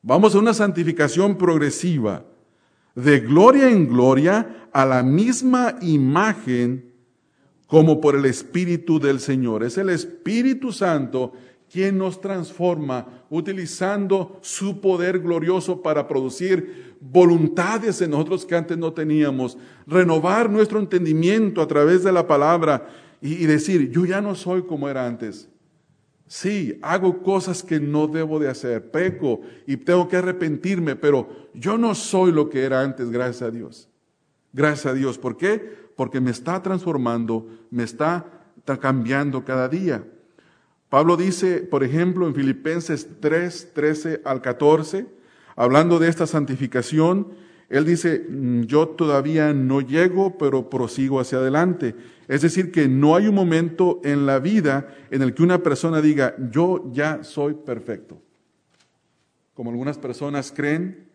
[0.02, 2.26] Vamos a una santificación progresiva,
[2.96, 6.92] de gloria en gloria, a la misma imagen
[7.68, 9.64] como por el Espíritu del Señor.
[9.64, 11.34] Es el Espíritu Santo
[11.74, 18.94] quien nos transforma utilizando su poder glorioso para producir voluntades en nosotros que antes no
[18.94, 19.58] teníamos,
[19.88, 22.88] renovar nuestro entendimiento a través de la palabra
[23.20, 25.50] y, decir, yo ya no soy como era antes.
[26.28, 31.80] Sí, hago cosas que no debo de hacer, peco y tengo que arrepentirme, pero yo
[31.80, 33.90] no soy lo que era antes, gracias a Dios.
[34.52, 35.18] Gracias a Dios.
[35.18, 35.76] ¿Por qué?
[35.96, 38.28] Porque me está transformando, me está
[38.80, 40.04] cambiando cada día.
[40.94, 45.08] Pablo dice, por ejemplo, en Filipenses 3, 13 al 14,
[45.56, 47.30] hablando de esta santificación,
[47.68, 51.96] él dice, mm, yo todavía no llego, pero prosigo hacia adelante.
[52.28, 56.00] Es decir, que no hay un momento en la vida en el que una persona
[56.00, 58.22] diga, yo ya soy perfecto.
[59.56, 61.10] Como algunas personas creen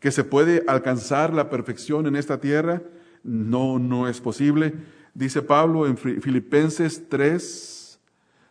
[0.00, 2.80] que se puede alcanzar la perfección en esta tierra,
[3.22, 4.72] no, no es posible.
[5.12, 7.77] Dice Pablo en Filipenses 3,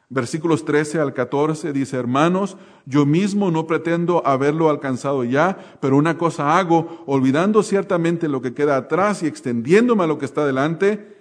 [0.09, 6.17] Versículos 13 al 14 dice, hermanos, yo mismo no pretendo haberlo alcanzado ya, pero una
[6.17, 11.17] cosa hago, olvidando ciertamente lo que queda atrás y extendiéndome a lo que está delante,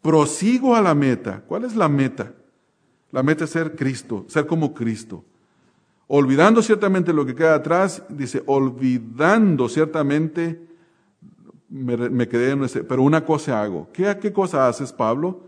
[0.00, 1.42] prosigo a la meta.
[1.46, 2.32] ¿Cuál es la meta?
[3.10, 5.22] La meta es ser Cristo, ser como Cristo.
[6.06, 10.66] Olvidando ciertamente lo que queda atrás, dice, olvidando ciertamente,
[11.68, 13.88] me, quedé en ese, pero una cosa hago.
[13.92, 15.42] ¿Qué, qué cosa haces, Pablo?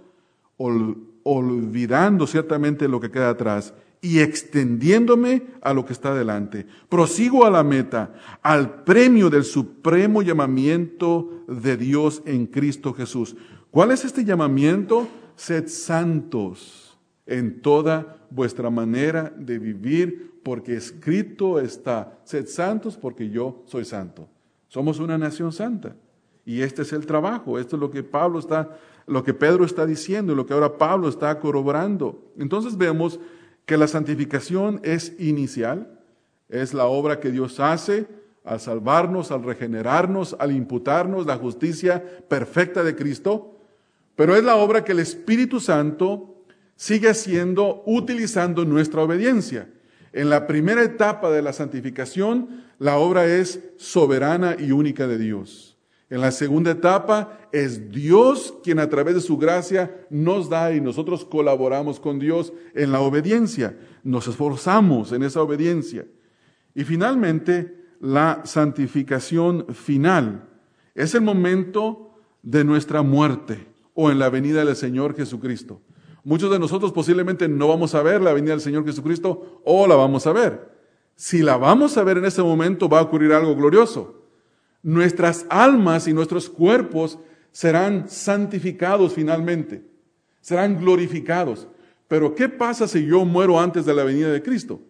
[1.25, 6.66] Olvidando ciertamente lo que queda atrás y extendiéndome a lo que está delante.
[6.89, 13.37] Prosigo a la meta, al premio del supremo llamamiento de Dios en Cristo Jesús.
[13.70, 15.09] ¿Cuál es este llamamiento?
[15.37, 23.62] Sed santos en toda vuestra manera de vivir, porque escrito está, sed santos porque yo
[23.66, 24.29] soy santo.
[24.66, 25.95] Somos una nación santa.
[26.45, 29.86] Y este es el trabajo, esto es lo que Pablo está lo que Pedro está
[29.86, 32.32] diciendo y lo que ahora Pablo está corroborando.
[32.38, 33.18] Entonces vemos
[33.66, 36.00] que la santificación es inicial,
[36.48, 38.07] es la obra que Dios hace
[38.44, 43.57] al salvarnos, al regenerarnos, al imputarnos la justicia perfecta de Cristo,
[44.16, 46.44] pero es la obra que el Espíritu Santo
[46.76, 49.68] sigue haciendo utilizando nuestra obediencia.
[50.12, 55.72] En la primera etapa de la santificación, la obra es soberana y única de Dios.
[56.13, 60.79] En la segunda etapa es Dios quien a través de su gracia nos da y
[60.79, 63.79] nosotros colaboramos con Dios en la obediencia.
[64.05, 66.05] Nos esforzamos en esa obediencia.
[66.75, 70.51] Y finalmente, la santificación final
[70.95, 75.81] es el momento de nuestra muerte o en la venida del Señor Jesucristo.
[76.25, 79.95] Muchos de nosotros posiblemente no vamos a ver la venida del Señor Jesucristo o la
[79.95, 80.77] vamos a ver.
[81.17, 84.22] Si la vamos a ver en ese momento va a ocurrir algo glorioso
[84.83, 87.18] nuestras almas y nuestros cuerpos
[87.51, 89.83] serán santificados finalmente,
[90.41, 91.68] serán glorificados.
[92.09, 94.80] Pero ¿qué pasa si yo muero antes de la venida de Cristo?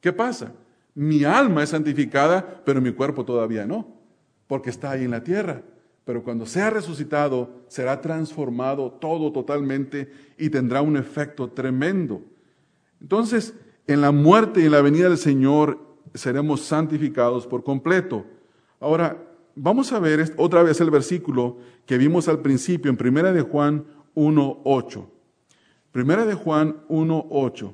[0.00, 0.52] ¿Qué pasa?
[0.94, 3.86] Mi alma es santificada, pero mi cuerpo todavía no,
[4.46, 5.62] porque está ahí en la tierra.
[6.06, 12.22] Pero cuando sea resucitado, será transformado todo totalmente y tendrá un efecto tremendo.
[13.00, 13.54] Entonces,
[13.86, 15.80] en la muerte y en la venida del Señor
[16.14, 18.24] seremos santificados por completo.
[18.80, 19.16] Ahora,
[19.54, 23.84] vamos a ver otra vez el versículo que vimos al principio en Primera de Juan
[24.14, 25.06] 1.8.
[25.92, 27.72] Primera de Juan 1.8.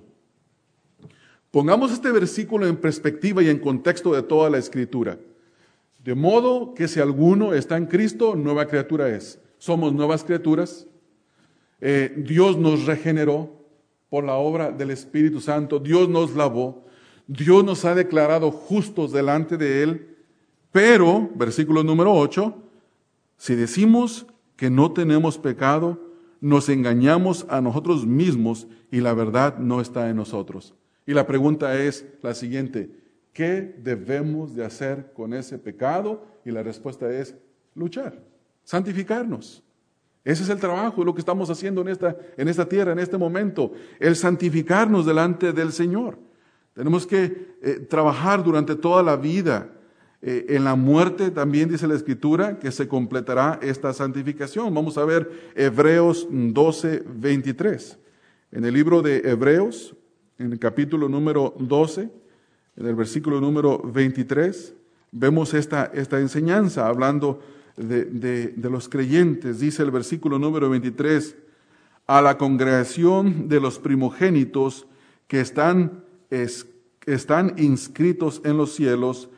[1.50, 5.18] Pongamos este versículo en perspectiva y en contexto de toda la escritura.
[6.02, 9.38] De modo que si alguno está en Cristo, nueva criatura es.
[9.58, 10.86] Somos nuevas criaturas.
[11.80, 13.50] Eh, Dios nos regeneró
[14.08, 15.78] por la obra del Espíritu Santo.
[15.78, 16.86] Dios nos lavó.
[17.26, 20.11] Dios nos ha declarado justos delante de Él.
[20.72, 22.54] Pero, versículo número 8,
[23.36, 26.00] si decimos que no tenemos pecado,
[26.40, 30.74] nos engañamos a nosotros mismos y la verdad no está en nosotros.
[31.06, 32.90] Y la pregunta es la siguiente,
[33.32, 36.24] ¿qué debemos de hacer con ese pecado?
[36.44, 37.34] Y la respuesta es
[37.74, 38.22] luchar,
[38.64, 39.62] santificarnos.
[40.24, 43.18] Ese es el trabajo, lo que estamos haciendo en esta, en esta tierra, en este
[43.18, 46.18] momento, el santificarnos delante del Señor.
[46.74, 49.70] Tenemos que eh, trabajar durante toda la vida
[50.22, 54.72] eh, en la muerte también dice la Escritura que se completará esta santificación.
[54.72, 57.98] Vamos a ver Hebreos 12, 23.
[58.52, 59.96] En el libro de Hebreos,
[60.38, 62.08] en el capítulo número 12,
[62.76, 64.74] en el versículo número 23,
[65.10, 67.40] vemos esta, esta enseñanza hablando
[67.76, 69.58] de, los creyentes.
[69.58, 71.36] Dice el versículo número 23,
[72.06, 74.86] a la congregación de los primogénitos
[75.26, 76.04] que están
[77.06, 79.28] están inscritos en los cielos,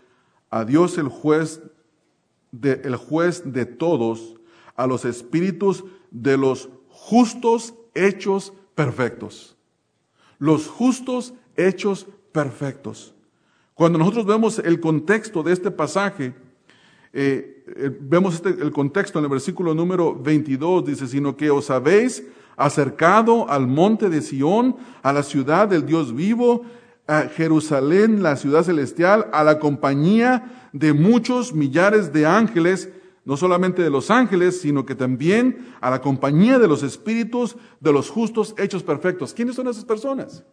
[0.55, 1.61] a Dios el juez
[2.53, 4.37] de, el juez de todos,
[4.77, 5.83] a los espíritus
[6.13, 9.57] de los justos hechos perfectos.
[10.39, 13.17] Los justos hechos perfectos.
[13.75, 16.37] Cuando nosotros vemos el contexto de este pasaje,
[17.13, 21.69] eh, eh, vemos este, el contexto en el versículo número 22, dice, sino que os
[21.69, 22.23] habéis
[22.57, 26.63] acercado al monte de Sión, a la ciudad del Dios vivo,
[27.07, 32.89] a Jerusalén, la ciudad celestial, a la compañía de muchos millares de ángeles,
[33.25, 37.93] no solamente de los ángeles, sino que también a la compañía de los espíritus de
[37.93, 39.35] los justos hechos perfectos.
[39.35, 40.45] ¿Quiénes son esas personas?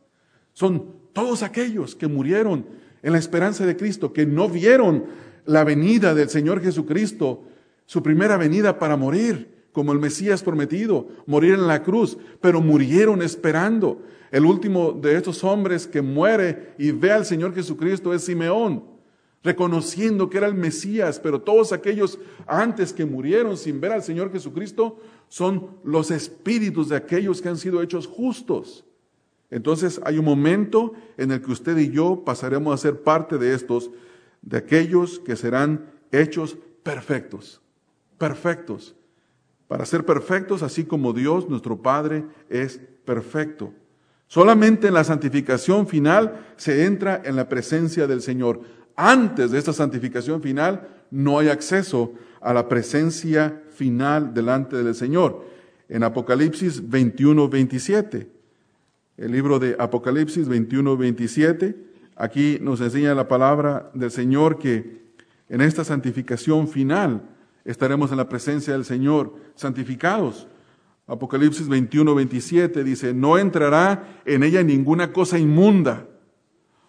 [0.53, 2.65] Son todos aquellos que murieron
[3.03, 5.05] en la esperanza de Cristo, que no vieron
[5.45, 7.43] la venida del Señor Jesucristo,
[7.85, 13.21] su primera venida para morir, como el Mesías prometido, morir en la cruz, pero murieron
[13.21, 14.01] esperando.
[14.31, 18.83] El último de estos hombres que muere y ve al Señor Jesucristo es Simeón,
[19.43, 24.31] reconociendo que era el Mesías, pero todos aquellos antes que murieron sin ver al Señor
[24.31, 28.85] Jesucristo son los espíritus de aquellos que han sido hechos justos.
[29.49, 33.53] Entonces hay un momento en el que usted y yo pasaremos a ser parte de
[33.53, 33.91] estos,
[34.41, 37.61] de aquellos que serán hechos perfectos,
[38.17, 38.95] perfectos,
[39.71, 43.73] para ser perfectos así como Dios, nuestro Padre, es perfecto.
[44.27, 48.59] Solamente en la santificación final se entra en la presencia del Señor.
[48.97, 52.11] Antes de esta santificación final no hay acceso
[52.41, 55.45] a la presencia final delante del Señor.
[55.87, 58.27] En Apocalipsis 21, 27
[59.15, 61.77] el libro de Apocalipsis 21, 27.
[62.17, 64.99] Aquí nos enseña la palabra del Señor que
[65.47, 67.21] en esta santificación final
[67.65, 70.47] estaremos en la presencia del Señor santificados.
[71.07, 76.07] Apocalipsis 21, 27 dice, no entrará en ella ninguna cosa inmunda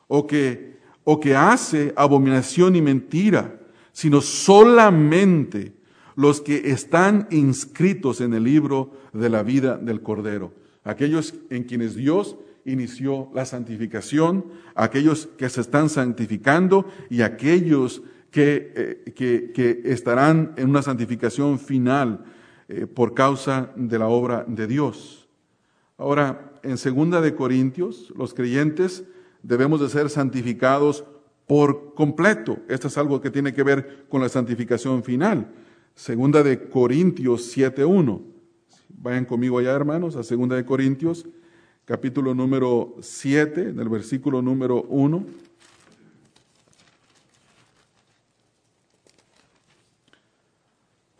[0.06, 3.58] o que, o que hace abominación y mentira,
[3.92, 5.72] sino solamente
[6.14, 10.52] los que están inscritos en el libro de la vida del Cordero
[10.84, 14.44] aquellos en quienes Dios inició la santificación,
[14.74, 18.02] aquellos que se están santificando y aquellos
[18.32, 18.72] que,
[19.14, 22.24] eh, que, estarán en una santificación final
[22.66, 25.28] eh, por causa de la obra de Dios.
[25.98, 29.04] Ahora, en segunda de Corintios, los creyentes
[29.42, 31.04] debemos de ser santificados
[31.46, 32.58] por completo.
[32.68, 35.52] Esto es algo que tiene que ver con la santificación final.
[35.94, 38.22] Segunda de Corintios 7.1.
[38.88, 41.26] Vayan conmigo allá, hermanos, a 2 de Corintios,
[41.84, 45.26] capítulo número 7, del versículo número 1.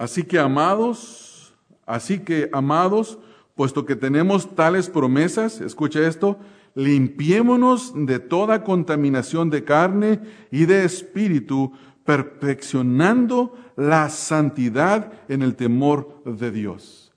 [0.02, 1.54] Así que amados,
[1.86, 3.20] así que amados,
[3.54, 6.40] puesto que tenemos tales promesas, escucha esto,
[6.74, 11.70] limpiémonos de toda contaminación de carne y de espíritu,
[12.04, 17.12] perfeccionando la santidad en el temor de Dios.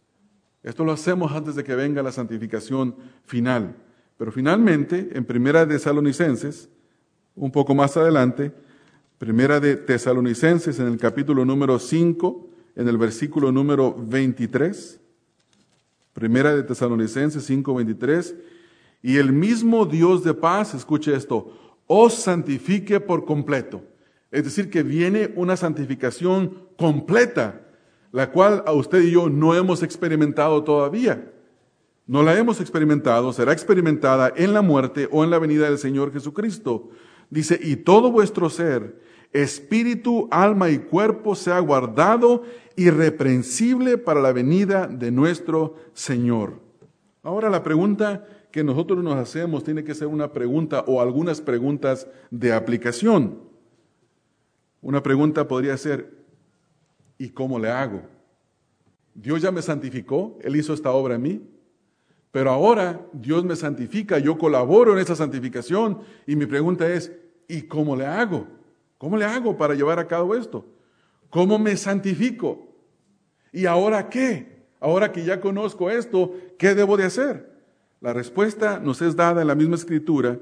[0.62, 3.78] Esto lo hacemos antes de que venga la santificación final.
[4.16, 6.70] Pero finalmente, en Primera de Tesalonicenses,
[7.36, 8.52] un poco más adelante,
[9.18, 15.00] Primera de Tesalonicenses en el capítulo número 5, en el versículo número 23,
[16.14, 18.36] Primera de Tesalonicenses 5, 23,
[19.02, 23.84] y el mismo Dios de paz, escuche esto, os santifique por completo.
[24.32, 27.66] Es decir, que viene una santificación completa
[28.16, 31.34] la cual a usted y yo no hemos experimentado todavía.
[32.08, 36.14] No la hemos experimentado, será experimentada en la muerte o en la venida del Señor
[36.14, 36.92] Jesucristo.
[37.30, 39.02] Dice, y todo vuestro ser,
[39.34, 42.44] espíritu, alma y cuerpo sea guardado
[42.76, 46.60] irreprensible para la venida de nuestro Señor.
[47.24, 52.08] Ahora la pregunta que nosotros nos hacemos tiene que ser una pregunta o algunas preguntas
[52.32, 53.40] de aplicación.
[54.82, 56.26] Una pregunta podría ser,
[57.18, 58.02] ¿Y cómo le hago?
[59.14, 61.42] Dios ya me santificó, Él hizo esta obra en mí,
[62.32, 67.12] pero ahora Dios me santifica, yo colaboro en esa santificación y mi pregunta es,
[67.48, 68.48] ¿y cómo le hago?
[68.98, 70.66] ¿Cómo le hago para llevar a cabo esto?
[71.36, 72.66] ¿Cómo me santifico?
[73.52, 74.70] ¿Y ahora qué?
[74.80, 77.52] Ahora que ya conozco esto, ¿qué debo de hacer?
[78.00, 80.40] La respuesta nos es dada en la misma escritura,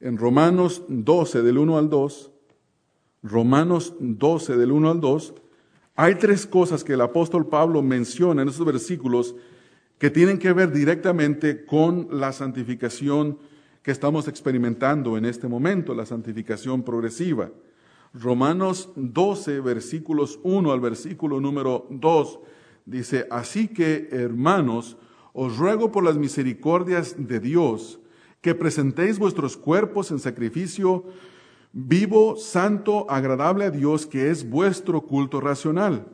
[0.00, 2.32] en Romanos 12 del 1 al 2,
[3.22, 5.34] Romanos 12 del 1 al 2,
[5.94, 9.36] hay tres cosas que el apóstol Pablo menciona en estos versículos
[9.98, 13.38] que tienen que ver directamente con la santificación
[13.84, 17.52] que estamos experimentando en este momento, la santificación progresiva.
[18.14, 22.38] Romanos 12, versículos 1 al versículo número 2,
[22.86, 24.96] dice, así que, hermanos,
[25.32, 27.98] os ruego por las misericordias de Dios,
[28.40, 31.06] que presentéis vuestros cuerpos en sacrificio
[31.72, 36.06] vivo, santo, agradable a Dios, que es vuestro culto racional.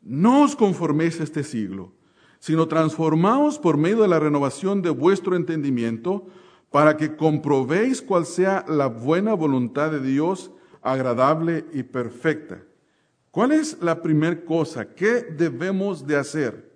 [0.00, 1.92] No os conforméis a este siglo,
[2.38, 6.28] sino transformaos por medio de la renovación de vuestro entendimiento,
[6.70, 10.50] para que comprobéis cuál sea la buena voluntad de Dios,
[10.86, 12.62] agradable y perfecta.
[13.30, 14.94] ¿Cuál es la primera cosa?
[14.94, 16.70] ¿Qué debemos de hacer?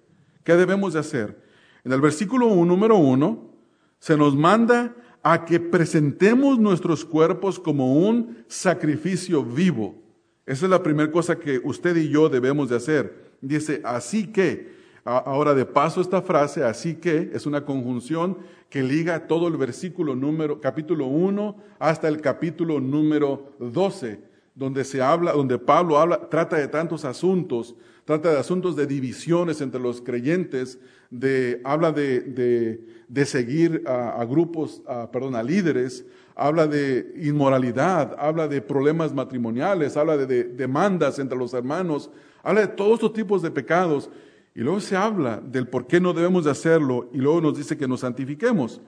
[0.45, 1.41] ¿Qué debemos de hacer?
[1.85, 3.51] En el versículo 1, número 1,
[3.99, 10.03] se nos manda a que presentemos nuestros cuerpos como un sacrificio vivo.
[10.45, 13.31] Esa es la primera cosa que usted y yo debemos de hacer.
[13.41, 18.39] Dice, así que, ahora de paso esta frase, así que, es una conjunción
[18.69, 24.21] que liga todo el versículo número, capítulo 1 hasta el capítulo número 12,
[24.55, 27.75] donde se habla, donde Pablo habla, trata de tantos asuntos,
[28.05, 30.79] trata de asuntos de divisiones entre los creyentes,
[31.11, 34.83] de, habla de, de, seguir a, grupos,
[35.13, 36.05] perdón, a líderes,
[36.37, 42.11] habla de inmoralidad, habla de problemas matrimoniales, habla de, demandas entre los hermanos,
[42.43, 44.09] habla de todos estos tipos de pecados.
[44.55, 47.77] Y luego se habla del por qué no debemos de hacerlo y luego nos dice
[47.77, 48.81] que nos santifiquemos.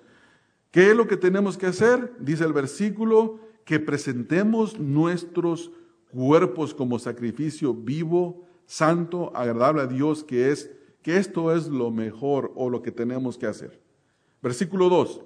[0.70, 2.12] ¿Qué es lo que tenemos que hacer?
[2.18, 5.70] Dice el versículo, que presentemos nuestros
[6.10, 10.70] cuerpos como sacrificio vivo, santo, agradable a Dios, que es
[11.02, 13.80] que esto es lo mejor o lo que tenemos que hacer.
[14.42, 15.20] Versículo 2.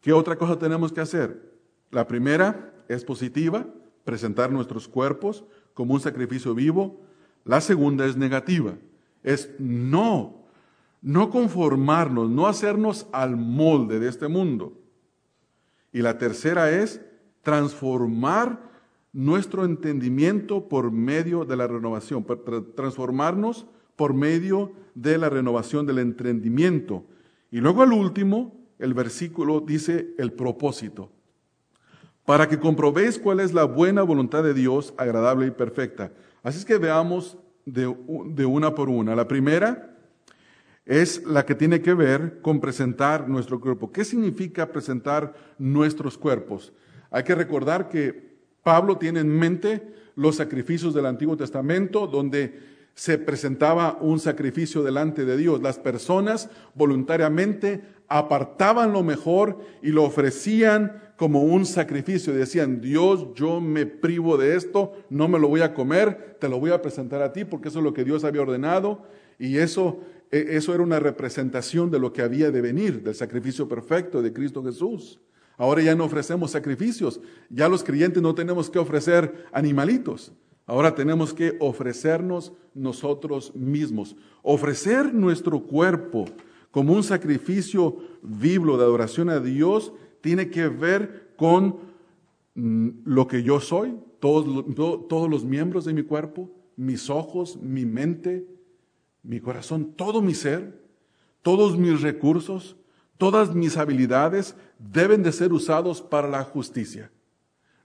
[0.00, 1.52] ¿Qué otra cosa tenemos que hacer?
[1.90, 3.66] La primera es positiva,
[4.04, 5.44] presentar nuestros cuerpos
[5.74, 7.00] como un sacrificio vivo.
[7.44, 8.76] La segunda es negativa,
[9.28, 10.46] es no,
[11.02, 14.72] no conformarnos, no hacernos al molde de este mundo.
[15.92, 17.02] Y la tercera es
[17.42, 18.62] transformar
[19.12, 22.24] nuestro entendimiento por medio de la renovación,
[22.74, 23.66] transformarnos
[23.96, 27.04] por medio de la renovación del entendimiento.
[27.50, 31.10] Y luego al último, el versículo dice el propósito,
[32.24, 36.12] para que comprobéis cuál es la buena voluntad de Dios, agradable y perfecta.
[36.42, 37.36] Así es que veamos
[37.72, 37.94] de,
[38.26, 39.14] de una por una.
[39.14, 39.96] La primera
[40.84, 43.92] es la que tiene que ver con presentar nuestro cuerpo.
[43.92, 46.72] ¿Qué significa presentar nuestros cuerpos?
[47.10, 52.58] Hay que recordar que Pablo tiene en mente los sacrificios del Antiguo Testamento, donde
[52.94, 55.62] se presentaba un sacrificio delante de Dios.
[55.62, 62.32] Las personas voluntariamente apartaban lo mejor y lo ofrecían como un sacrificio.
[62.32, 66.60] Decían, Dios, yo me privo de esto, no me lo voy a comer, te lo
[66.60, 69.02] voy a presentar a ti porque eso es lo que Dios había ordenado.
[69.36, 69.98] Y eso,
[70.30, 74.32] e, eso era una representación de lo que había de venir, del sacrificio perfecto de
[74.32, 75.18] Cristo Jesús.
[75.56, 80.32] Ahora ya no ofrecemos sacrificios, ya los creyentes no tenemos que ofrecer animalitos.
[80.66, 86.26] Ahora tenemos que ofrecernos nosotros mismos, ofrecer nuestro cuerpo
[86.70, 91.78] como un sacrificio vivo de adoración a Dios tiene que ver con
[92.54, 98.46] mm, lo que yo soy, todos, los miembros de mi cuerpo, mis ojos, mi mente,
[99.22, 100.82] mi corazón, todo mi ser,
[101.42, 102.76] todos mis recursos,
[103.16, 107.10] todas mis habilidades deben de ser usados para la justicia,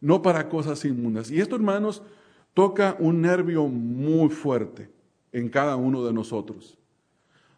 [0.02, 1.30] no para cosas inmundas.
[1.32, 2.04] Y esto, hermanos,
[2.54, 4.92] toca un nervio muy fuerte
[5.32, 6.78] en cada uno de nosotros.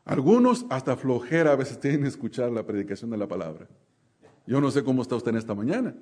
[0.05, 3.67] Algunos hasta flojera a veces tienen escuchar la predicación de la palabra.
[4.47, 5.95] Yo no sé cómo está usted en esta mañana,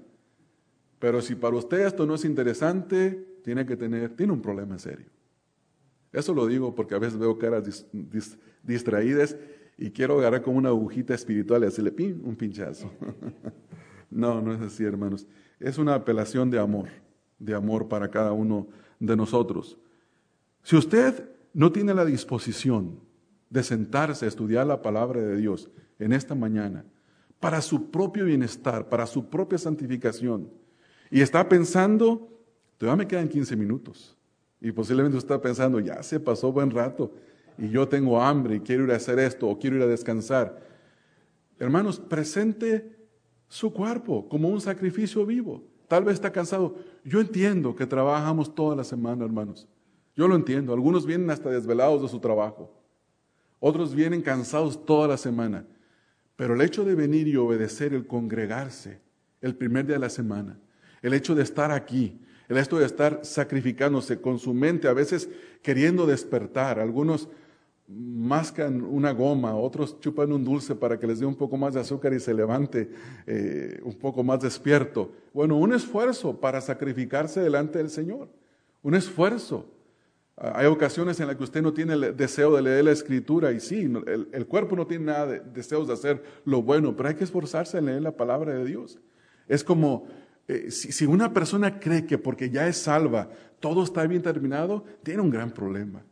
[1.00, 5.08] pero si para usted esto no es interesante, tiene que tener, tiene un problema serio.
[6.12, 7.86] Eso lo digo porque a veces veo caras
[8.62, 9.36] distraídas
[9.78, 12.92] y quiero agarrar como una agujita espiritual y hacerle pin, un pinchazo.
[14.12, 15.26] no, no es así, hermanos.
[15.60, 16.90] Es una apelación de amor,
[17.40, 18.68] de amor para cada uno
[19.00, 19.78] de nosotros.
[20.62, 23.00] Si usted no tiene la disposición
[23.50, 25.70] de sentarse a estudiar la palabra de Dios
[26.00, 26.86] en esta mañana,
[27.44, 30.50] para su propio bienestar, para su propia santificación,
[31.12, 32.30] y está pensando,
[32.78, 34.18] todavía me quedan 15 minutos,
[34.62, 37.12] y posiblemente está pensando, ya se pasó buen rato,
[37.58, 40.58] y yo tengo hambre y quiero ir a hacer esto o quiero ir a descansar.
[41.60, 42.96] Hermanos, presente
[43.50, 45.66] su cuerpo como un sacrificio vivo.
[45.90, 46.78] Tal vez está cansado.
[47.04, 49.68] Yo entiendo que trabajamos toda la semana, hermanos.
[50.16, 50.74] Yo lo entiendo.
[50.74, 52.72] Algunos vienen hasta desvelados de su trabajo.
[53.60, 55.66] Otros vienen cansados toda la semana.
[56.36, 59.00] Pero el hecho de venir y obedecer, el congregarse,
[59.42, 60.60] el primer día de la semana,
[61.02, 62.20] el hecho de estar aquí,
[62.50, 65.30] el hecho de estar sacrificándose con su mente, a veces
[65.62, 66.80] queriendo despertar.
[66.80, 67.30] Algunos
[67.88, 71.82] mascan una goma, otros chupan un dulce para que les dé un poco más de
[71.82, 72.90] azúcar y se levante
[73.28, 75.12] eh, un poco más despierto.
[75.34, 78.30] Bueno, un esfuerzo para sacrificarse delante del Señor,
[78.82, 79.70] un esfuerzo.
[80.38, 83.52] Ah, hay ocasiones en las que usted no tiene el deseo de leer la escritura
[83.52, 83.92] y sí,
[84.32, 87.78] el, cuerpo no tiene nada de deseos de hacer lo bueno, pero hay que esforzarse
[87.78, 89.00] en leer la palabra de Dios.
[89.48, 90.08] Es como
[90.48, 93.30] eh, si, una persona cree que porque ya es salva
[93.60, 96.04] todo está bien terminado, tiene un gran problema.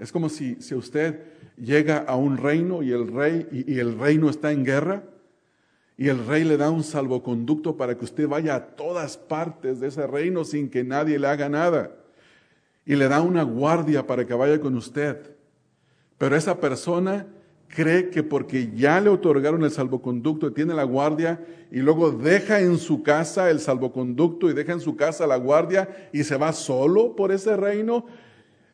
[0.00, 1.20] Es como si, si usted
[1.58, 5.04] llega a un reino y el rey y el reino está en guerra
[5.98, 9.88] y el rey le da un salvoconducto para que usted vaya a todas partes de
[9.88, 12.01] ese reino sin que nadie le haga nada
[12.84, 15.36] y le da una guardia para que vaya con usted.
[16.18, 17.26] Pero esa persona
[17.68, 22.60] cree que porque ya le otorgaron el salvoconducto y tiene la guardia y luego deja
[22.60, 26.52] en su casa el salvoconducto y deja en su casa la guardia y se va
[26.52, 28.04] solo por ese reino,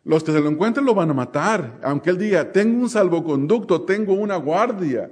[0.04, 3.82] los que se lo encuentren lo van a matar, aunque él diga, tengo un salvoconducto,
[3.82, 5.10] tengo una guardia.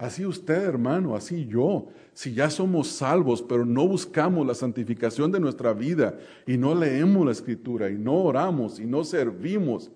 [0.00, 5.40] Así usted, hermano, así yo, si ya somos salvos, pero no buscamos la santificación de
[5.40, 9.90] nuestra vida y no leemos la escritura y no oramos y no servimos,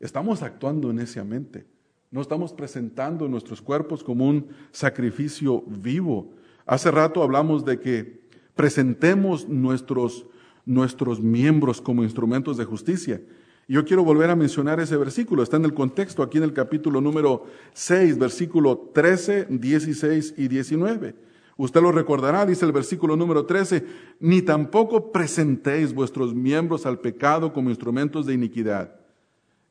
[0.00, 1.66] estamos actuando neciamente.
[2.10, 6.32] No estamos presentando nuestros cuerpos como un sacrificio vivo.
[6.66, 8.22] Hace rato hablamos de que
[8.56, 10.26] presentemos nuestros,
[10.66, 13.22] nuestros miembros como instrumentos de justicia.
[13.66, 17.00] Yo quiero volver a mencionar ese versículo, está en el contexto aquí en el capítulo
[17.00, 21.14] número 6, versículo 13, 16 y 19.
[21.56, 23.86] Usted lo recordará, dice el versículo número 13,
[24.20, 28.96] ni tampoco presentéis vuestros miembros al pecado como instrumentos de iniquidad.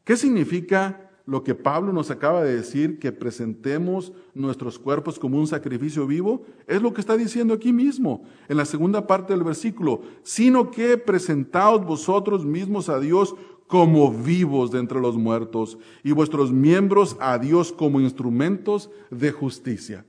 [0.04, 5.48] ¿Qué significa lo que Pablo nos acaba de decir, que presentemos nuestros cuerpos como un
[5.48, 6.46] sacrificio vivo?
[6.68, 10.98] Es lo que está diciendo aquí mismo, en la segunda parte del versículo, sino que
[10.98, 13.36] presentaos vosotros mismos a Dios
[13.74, 20.06] como vivos de entre los muertos y vuestros miembros a Dios como instrumentos de justicia.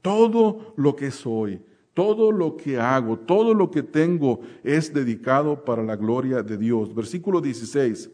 [0.00, 1.60] Todo lo que soy,
[1.92, 6.94] todo lo que hago, todo lo que tengo es dedicado para la gloria de Dios.
[6.94, 8.10] Versículo 16.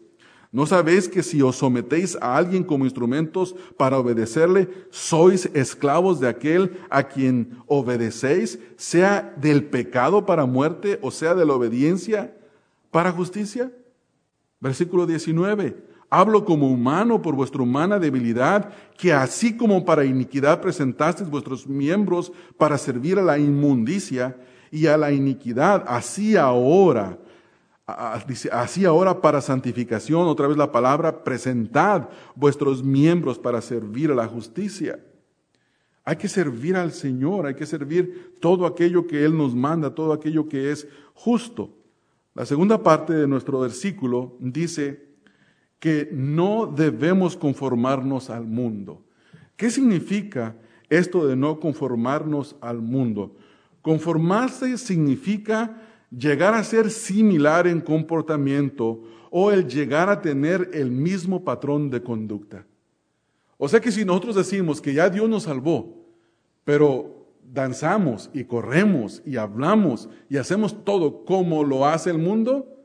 [0.50, 6.28] ¿No sabéis que si os sometéis a alguien como instrumentos para obedecerle, sois esclavos de
[6.28, 12.34] aquel a quien obedecéis, sea del pecado para muerte o sea de la obediencia
[12.90, 13.70] para justicia?
[14.66, 15.76] Versículo 19.
[16.10, 22.32] Hablo como humano por vuestra humana debilidad, que así como para iniquidad presentasteis vuestros miembros
[22.58, 24.36] para servir a la inmundicia
[24.72, 27.16] y a la iniquidad, así ahora,
[27.86, 34.26] así ahora para santificación, otra vez la palabra, presentad vuestros miembros para servir a la
[34.26, 34.98] justicia.
[36.04, 40.12] Hay que servir al Señor, hay que servir todo aquello que Él nos manda, todo
[40.12, 41.75] aquello que es justo.
[42.36, 45.06] La segunda parte de nuestro versículo dice
[45.78, 49.02] que no debemos conformarnos al mundo.
[49.56, 50.54] ¿Qué significa
[50.90, 53.36] esto de no conformarnos al mundo?
[53.80, 55.80] Conformarse significa
[56.10, 62.02] llegar a ser similar en comportamiento o el llegar a tener el mismo patrón de
[62.02, 62.66] conducta.
[63.56, 66.04] O sea que si nosotros decimos que ya Dios nos salvó,
[66.64, 67.15] pero
[67.52, 72.76] danzamos y corremos y hablamos y hacemos todo como lo hace el mundo,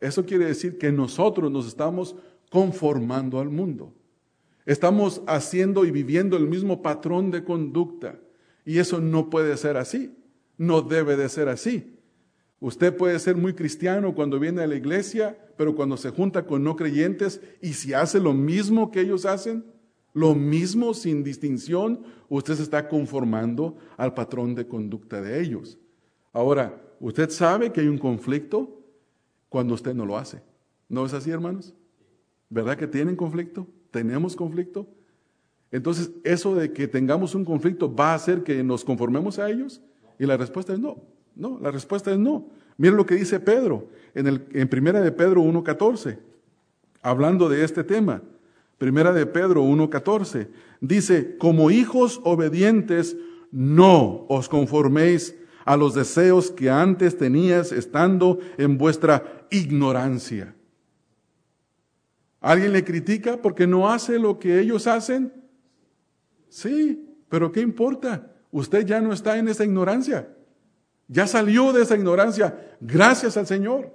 [0.00, 2.16] eso quiere decir que nosotros nos estamos
[2.50, 3.94] conformando al mundo.
[4.66, 8.18] Estamos haciendo y viviendo el mismo patrón de conducta.
[8.64, 10.16] Y eso no puede ser así.
[10.56, 11.98] No debe de ser así.
[12.60, 16.64] Usted puede ser muy cristiano cuando viene a la iglesia, pero cuando se junta con
[16.64, 19.64] no creyentes y si hace lo mismo que ellos hacen,
[20.14, 25.76] lo mismo sin distinción, usted se está conformando al patrón de conducta de ellos.
[26.32, 28.80] Ahora, usted sabe que hay un conflicto
[29.48, 30.40] cuando usted no lo hace.
[30.88, 31.74] ¿No es así, hermanos?
[32.48, 33.66] ¿Verdad que tienen conflicto?
[33.90, 34.86] ¿Tenemos conflicto?
[35.72, 39.82] Entonces, eso de que tengamos un conflicto va a hacer que nos conformemos a ellos?
[40.20, 41.02] Y la respuesta es no.
[41.34, 42.48] No, la respuesta es no.
[42.76, 46.18] Miren lo que dice Pedro en, el, en Primera de Pedro 1.14,
[47.02, 48.22] hablando de este tema.
[48.78, 50.48] Primera de Pedro 1.14.
[50.80, 53.16] Dice, como hijos obedientes,
[53.50, 60.54] no os conforméis a los deseos que antes tenías estando en vuestra ignorancia.
[62.40, 65.32] ¿Alguien le critica porque no hace lo que ellos hacen?
[66.48, 68.30] Sí, pero ¿qué importa?
[68.50, 70.28] Usted ya no está en esa ignorancia.
[71.08, 73.92] Ya salió de esa ignorancia gracias al Señor,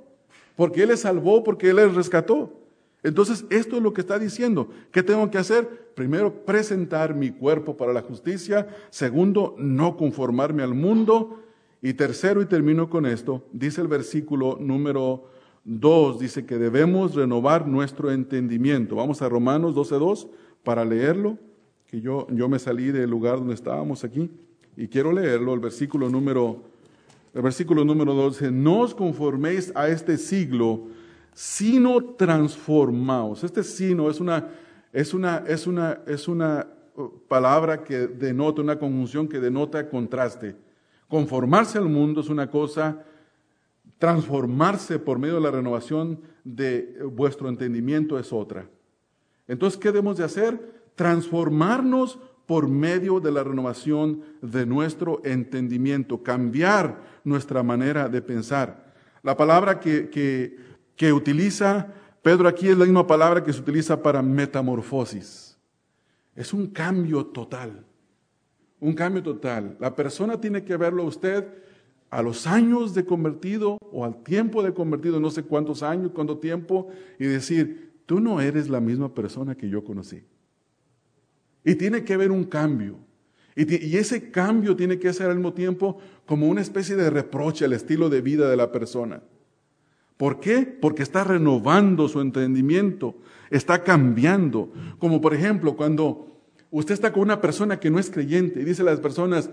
[0.56, 2.59] porque Él le salvó, porque Él le rescató.
[3.04, 4.70] Entonces, esto es lo que está diciendo.
[4.92, 5.92] ¿Qué tengo que hacer?
[5.96, 8.68] Primero, presentar mi cuerpo para la justicia.
[8.90, 11.40] Segundo, no conformarme al mundo.
[11.82, 15.30] Y tercero, y termino con esto, dice el versículo número
[15.64, 18.96] 2, dice que debemos renovar nuestro entendimiento.
[18.96, 20.28] Vamos a Romanos 12.2
[20.64, 21.38] para leerlo,
[21.88, 24.30] que yo, yo me salí del lugar donde estábamos aquí
[24.76, 26.64] y quiero leerlo, el versículo número,
[27.34, 30.88] el versículo número 2 dice, no os conforméis a este siglo,
[31.34, 33.44] sino transformaos.
[33.44, 34.48] Este sino es una,
[34.92, 40.56] es una, es una, es una uh, palabra que denota, una conjunción que denota contraste.
[41.08, 43.04] Conformarse al mundo es una cosa,
[43.98, 48.68] transformarse por medio de la renovación de vuestro entendimiento es otra.
[49.48, 50.82] Entonces, ¿qué debemos de hacer?
[50.96, 58.92] Transformarnos por medio de la renovación de nuestro entendimiento, cambiar nuestra manera de pensar.
[59.22, 60.58] La palabra que, que,
[61.14, 65.58] utiliza Pedro aquí es la misma palabra que se utiliza para metamorfosis.
[66.36, 67.86] Es un cambio total,
[68.80, 69.78] un cambio total.
[69.80, 71.48] La persona tiene que verlo a usted
[72.10, 76.40] a los años de convertido o al tiempo de convertido, no sé cuántos años, cuánto
[76.40, 76.90] tiempo,
[77.20, 80.24] y decir, tú no eres la misma persona que yo conocí.
[81.64, 82.98] Y tiene que haber un cambio.
[83.56, 87.74] Y, ese cambio tiene que ser al mismo tiempo como una especie de reproche al
[87.74, 89.22] estilo de vida de la persona.
[90.20, 90.66] ¿Por qué?
[90.66, 93.16] Porque está renovando su entendimiento,
[93.50, 94.70] está cambiando.
[94.98, 96.42] Como por ejemplo, cuando
[96.72, 99.50] usted está con una persona que no es creyente y dice a las personas,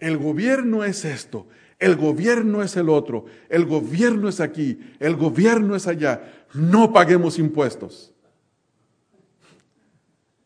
[0.00, 1.46] el gobierno es esto,
[1.78, 7.38] el gobierno es el otro, el gobierno es aquí, el gobierno es allá, no paguemos
[7.38, 8.12] impuestos.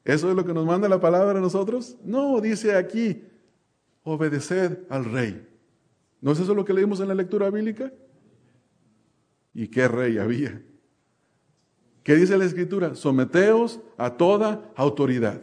[0.04, 1.96] ¿Eso es lo que nos manda la palabra a nosotros?
[2.04, 3.22] No, dice aquí,
[4.02, 5.48] obedeced al rey.
[6.20, 7.90] ¿No es eso lo que leímos en la lectura bíblica?
[9.55, 10.61] ¿Y qué rey había?
[12.02, 12.94] ¿Qué dice la escritura?
[12.94, 15.40] Someteos a toda autoridad,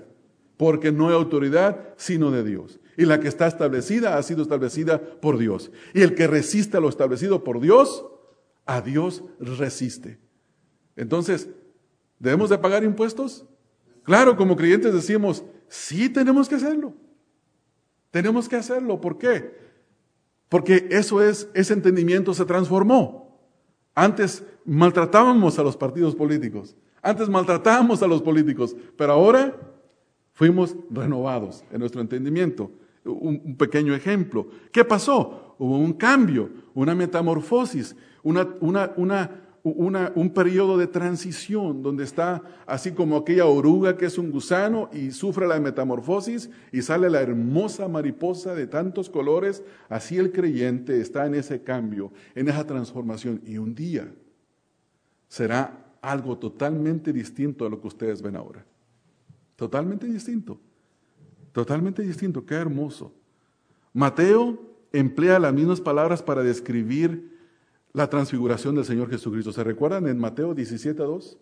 [0.57, 2.79] porque no hay autoridad sino de Dios.
[2.97, 5.71] Y la que está establecida ha sido establecida por Dios.
[5.93, 8.05] Y el que resiste a lo establecido por Dios,
[8.65, 10.19] a Dios resiste.
[10.95, 11.49] Entonces,
[12.19, 13.45] ¿debemos de pagar impuestos?
[14.03, 16.93] Claro, como creyentes decimos, sí tenemos que hacerlo.
[18.11, 18.99] Tenemos que hacerlo.
[18.99, 19.55] ¿Por qué?
[20.49, 23.20] Porque eso es, ese entendimiento se transformó.
[23.95, 26.75] Antes maltratábamos a los partidos políticos.
[27.01, 28.75] Antes maltratábamos a los políticos.
[28.97, 29.55] Pero ahora
[30.33, 32.71] fuimos renovados en nuestro entendimiento.
[33.03, 34.47] Un, pequeño ejemplo.
[34.71, 35.55] ¿Qué pasó?
[35.57, 42.93] Hubo un cambio, una metamorfosis, una, una, una un periodo de transición donde está así
[42.93, 47.87] como aquella oruga que es un gusano y sufre la metamorfosis y sale la hermosa
[47.87, 53.57] mariposa de tantos colores, así el creyente está en ese cambio, en esa transformación y
[53.57, 54.11] un día
[55.27, 58.65] será algo totalmente distinto a lo que ustedes ven ahora.
[59.55, 60.59] Totalmente distinto.
[61.51, 62.45] Totalmente distinto.
[62.45, 63.13] Qué hermoso.
[63.93, 64.59] Mateo
[64.91, 67.39] emplea las mismas palabras para describir
[67.93, 69.51] la transfiguración del Señor Jesucristo.
[69.51, 71.37] ¿Se recuerdan en Mateo 17, 2?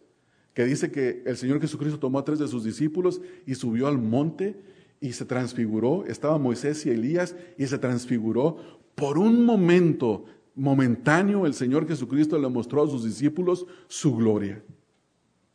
[0.54, 3.98] Que dice que el Señor Jesucristo tomó a tres de sus discípulos y subió al
[3.98, 4.60] monte
[5.00, 6.06] y se transfiguró.
[6.06, 8.58] Estaba Moisés y Elías y se transfiguró.
[8.96, 10.26] Por un momento,
[10.56, 14.62] momentáneo, el Señor Jesucristo le mostró a sus discípulos su gloria.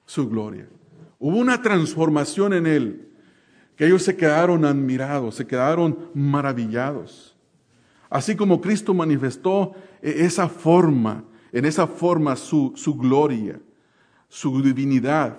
[0.06, 0.68] Su gloria.
[1.18, 3.08] Hubo una transformación en él,
[3.76, 7.33] que ellos se quedaron admirados, se quedaron maravillados.
[8.10, 13.60] Así como Cristo manifestó e-, esa forma, en esa forma su, su gloria,
[14.28, 15.36] su divinidad,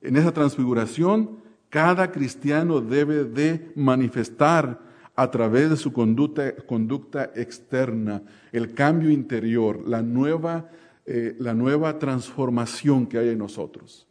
[0.00, 1.38] en esa transfiguración,
[1.68, 4.80] cada cristiano debe de manifestar
[5.16, 8.22] a través de su conducta, conducta externa
[8.52, 10.70] el cambio interior, la nueva,
[11.06, 14.06] eh, la nueva transformación que hay en nosotros.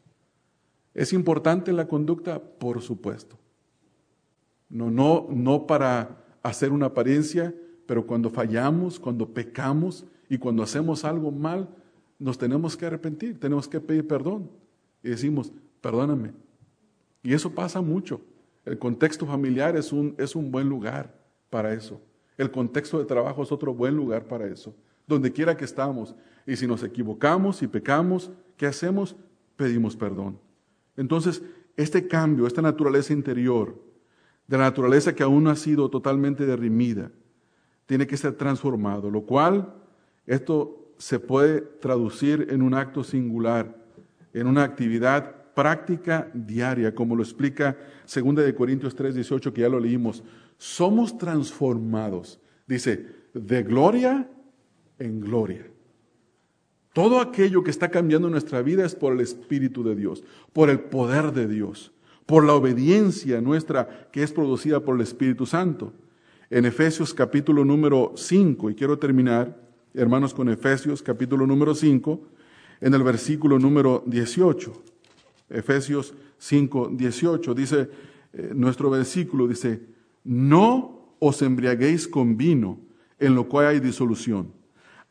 [0.94, 2.40] ¿Es importante la conducta?
[2.40, 3.38] Por supuesto.
[4.70, 7.54] No, no, no para hacer una apariencia,
[7.86, 11.70] pero cuando fallamos, cuando pecamos y cuando hacemos algo mal,
[12.18, 14.50] nos tenemos que arrepentir, tenemos que pedir perdón.
[15.04, 16.32] Y decimos, perdóname.
[17.22, 18.22] Y eso pasa mucho.
[18.66, 21.14] El contexto familiar es un, es un buen lugar
[21.50, 22.02] para eso.
[22.38, 24.76] El contexto de trabajo es otro buen lugar para eso.
[25.08, 26.16] Donde quiera que estamos.
[26.48, 29.16] Y si nos equivocamos y pecamos, ¿qué hacemos?
[29.56, 30.40] Pedimos perdón.
[30.98, 31.44] Entonces,
[31.78, 33.76] este cambio, esta naturaleza interior,
[34.48, 37.12] de la naturaleza que aún no ha sido totalmente derrimida,
[37.86, 39.74] tiene que ser transformado, lo cual
[40.26, 43.76] esto se puede traducir en un acto singular,
[44.34, 47.78] en una actividad práctica diaria, como lo explica
[48.14, 50.24] 2 de Corintios 3, 18, que ya lo leímos.
[50.58, 54.30] Somos transformados, dice, de gloria
[55.00, 55.68] en gloria.
[56.94, 60.24] Todo aquello que está cambiando nuestra vida es por el Espíritu de Dios,
[60.54, 61.92] por el poder de Dios,
[62.26, 65.94] por la obediencia nuestra que es producida por el Espíritu Santo
[66.56, 69.62] en Efesios capítulo número 5, y quiero terminar,
[69.94, 72.22] hermanos, con Efesios capítulo número 5,
[72.80, 74.72] en el versículo número 18.
[75.50, 77.90] Efesios 5, 18, dice
[78.32, 79.82] eh, nuestro versículo, dice,
[80.24, 82.80] no os embriaguéis con vino,
[83.20, 84.54] en lo cual hay disolución.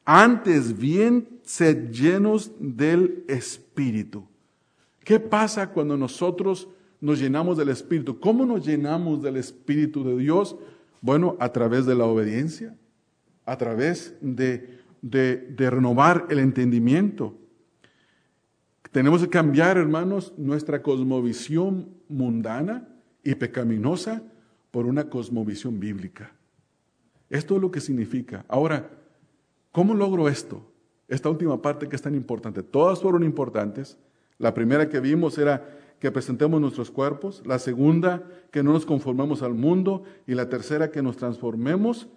[0.07, 4.25] Antes bien, sed llenos del Espíritu.
[5.05, 6.69] ¿Qué pasa cuando nosotros
[7.03, 8.19] nos llenamos del Espíritu?
[8.19, 10.57] ¿Cómo nos llenamos del Espíritu de Dios?
[11.05, 12.75] Bueno, a través de la obediencia,
[13.45, 17.37] a través de, renovar el entendimiento.
[18.91, 22.89] Tenemos que cambiar, hermanos, nuestra cosmovisión mundana
[23.23, 24.23] y pecaminosa
[24.71, 26.33] por una cosmovisión bíblica.
[27.29, 28.47] Esto es lo que significa.
[28.49, 28.89] Ahora,
[29.73, 30.73] ¿cómo logro esto?
[31.07, 32.63] Esta última parte que es tan importante.
[32.63, 33.99] Todas fueron importantes.
[34.39, 37.43] La primera que vimos era que presentemos nuestros cuerpos.
[37.45, 40.03] La segunda, que no nos conformemos al mundo.
[40.27, 42.09] Y la tercera, que nos transformemos.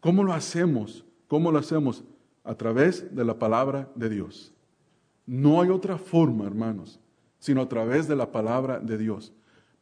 [0.00, 1.04] ¿Cómo lo hacemos?
[1.28, 2.04] ¿Cómo lo hacemos?
[2.44, 4.52] A través de la palabra de Dios.
[5.26, 6.98] No hay otra forma, hermanos,
[7.38, 9.32] sino a través de la palabra de Dios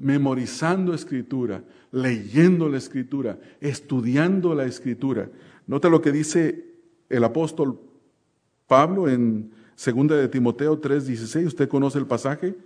[0.00, 1.62] memorizando escritura,
[1.92, 5.30] leyendo la escritura, estudiando la escritura.
[5.66, 6.64] Nota lo que dice
[7.10, 7.78] el apóstol
[8.66, 11.46] Pablo en 2 de Timoteo 3:16.
[11.46, 12.56] Usted conoce el pasaje.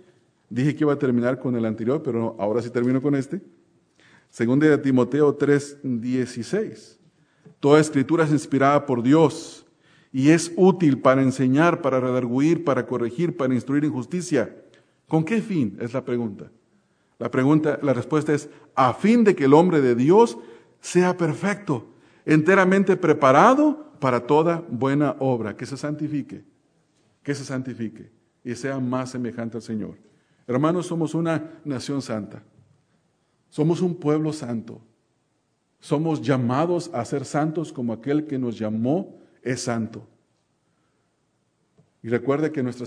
[0.49, 3.41] Dije que iba a terminar con el anterior, pero ahora sí termino con este.
[4.37, 6.99] 2 de Timoteo 3:16.
[7.59, 9.65] Toda escritura es inspirada por Dios
[10.11, 14.55] y es útil para enseñar, para redarguir, para corregir, para instruir en justicia.
[15.07, 15.77] ¿Con qué fin?
[15.79, 16.51] Es la pregunta.
[17.17, 20.37] La pregunta, la respuesta es, a fin de que el hombre de Dios
[20.81, 21.87] sea perfecto,
[22.25, 26.43] enteramente preparado para toda buena obra, que se santifique,
[27.23, 28.11] que se santifique
[28.43, 29.95] y sea más semejante al Señor.
[30.47, 32.43] Hermanos, somos una nación santa.
[33.49, 34.81] Somos un pueblo santo.
[35.79, 40.07] Somos llamados a ser santos como aquel que nos llamó es santo.
[42.01, 42.85] Y recuerde que nuestra,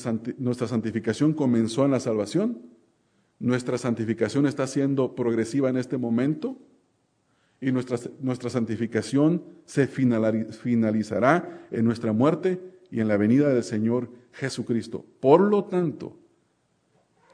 [0.69, 2.79] santificación comenzó en la salvación
[3.41, 6.59] nuestra santificación está siendo progresiva en este momento
[7.61, 14.11] y nuestra, nuestra santificación se finalizará en nuestra muerte y en la venida del Señor
[14.33, 15.05] Jesucristo.
[15.21, 16.19] Por lo tanto,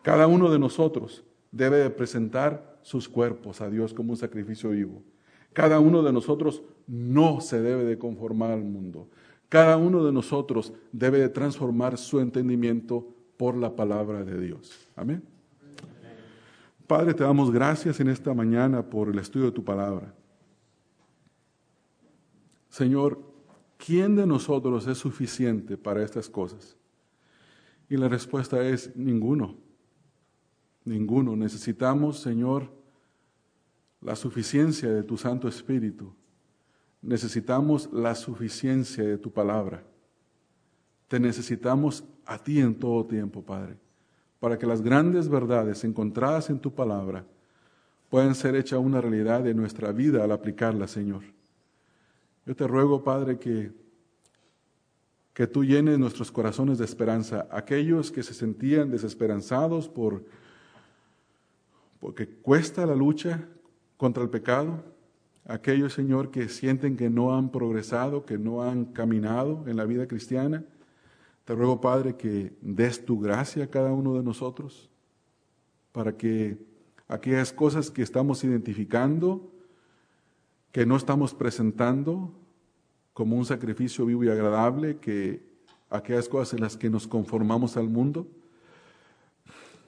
[0.05, 5.03] cada uno de nosotros debe presentar sus cuerpos a Dios como un sacrificio vivo.
[5.55, 9.09] Cada uno de nosotros no se debe de conformar al mundo.
[9.49, 14.87] Cada uno de nosotros debe de transformar su entendimiento por la palabra de Dios.
[14.95, 15.23] Amén.
[16.87, 20.13] Padre, te damos gracias en esta mañana por el estudio de tu palabra.
[22.69, 23.23] Señor,
[23.79, 26.77] ¿quién de nosotros es suficiente para estas cosas?
[27.89, 29.65] Y la respuesta es ninguno.
[30.85, 31.37] Ninguno.
[31.37, 32.71] Necesitamos, Señor,
[34.01, 36.15] la suficiencia de tu Santo Espíritu.
[37.03, 39.83] Necesitamos la suficiencia de tu palabra.
[41.09, 43.79] Te necesitamos a ti en todo tiempo, Padre
[44.45, 47.25] para que las grandes verdades encontradas en tu palabra
[48.11, 51.23] puedan ser hechas una realidad en nuestra vida al aplicarla, Señor.
[52.45, 53.73] Yo te ruego, Padre, que,
[55.33, 57.49] que tú llenes nuestros corazones de esperanza.
[57.51, 60.27] Aquellos que se sentían desesperanzados por
[62.05, 63.49] porque cuesta la lucha
[63.97, 64.85] contra el pecado,
[65.47, 70.07] aquellos, Señor, que sienten que no han progresado, que no han caminado en la vida
[70.07, 70.67] cristiana,
[71.47, 74.91] te ruego, Padre, que des tu gracia a cada uno de nosotros
[75.93, 76.59] para que
[77.09, 79.51] aquellas cosas que estamos identificando,
[80.73, 82.35] que no estamos presentando
[83.15, 85.43] como un sacrificio vivo y agradable, que
[85.89, 88.29] aquellas cosas en las que nos conformamos al mundo,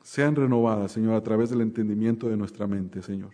[0.07, 3.33] sean renovadas, Señor, a través del entendimiento de nuestra mente, Señor.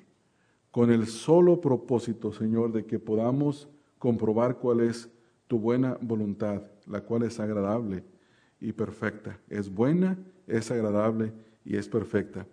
[0.70, 3.68] Con el solo propósito, Señor, de que podamos
[3.98, 5.10] comprobar cuál es
[5.48, 8.04] tu buena voluntad, la cual es agradable
[8.58, 9.38] y perfecta.
[9.50, 12.46] Es buena, es agradable y es perfecta.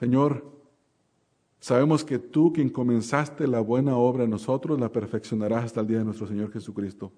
[0.00, 0.44] Señor,
[1.60, 5.98] sabemos que tú quien comenzaste la buena obra en nosotros, la perfeccionarás hasta el día
[5.98, 7.12] de nuestro Señor Jesucristo.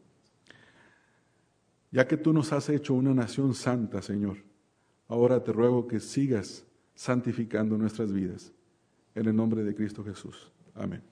[1.90, 4.51] Ya que tú nos has hecho una nación santa, Señor,
[5.12, 8.50] ahora te ruego que sigas santificando nuestras vidas.
[9.14, 10.50] En el nombre de Cristo Jesús.
[10.74, 11.02] Amén.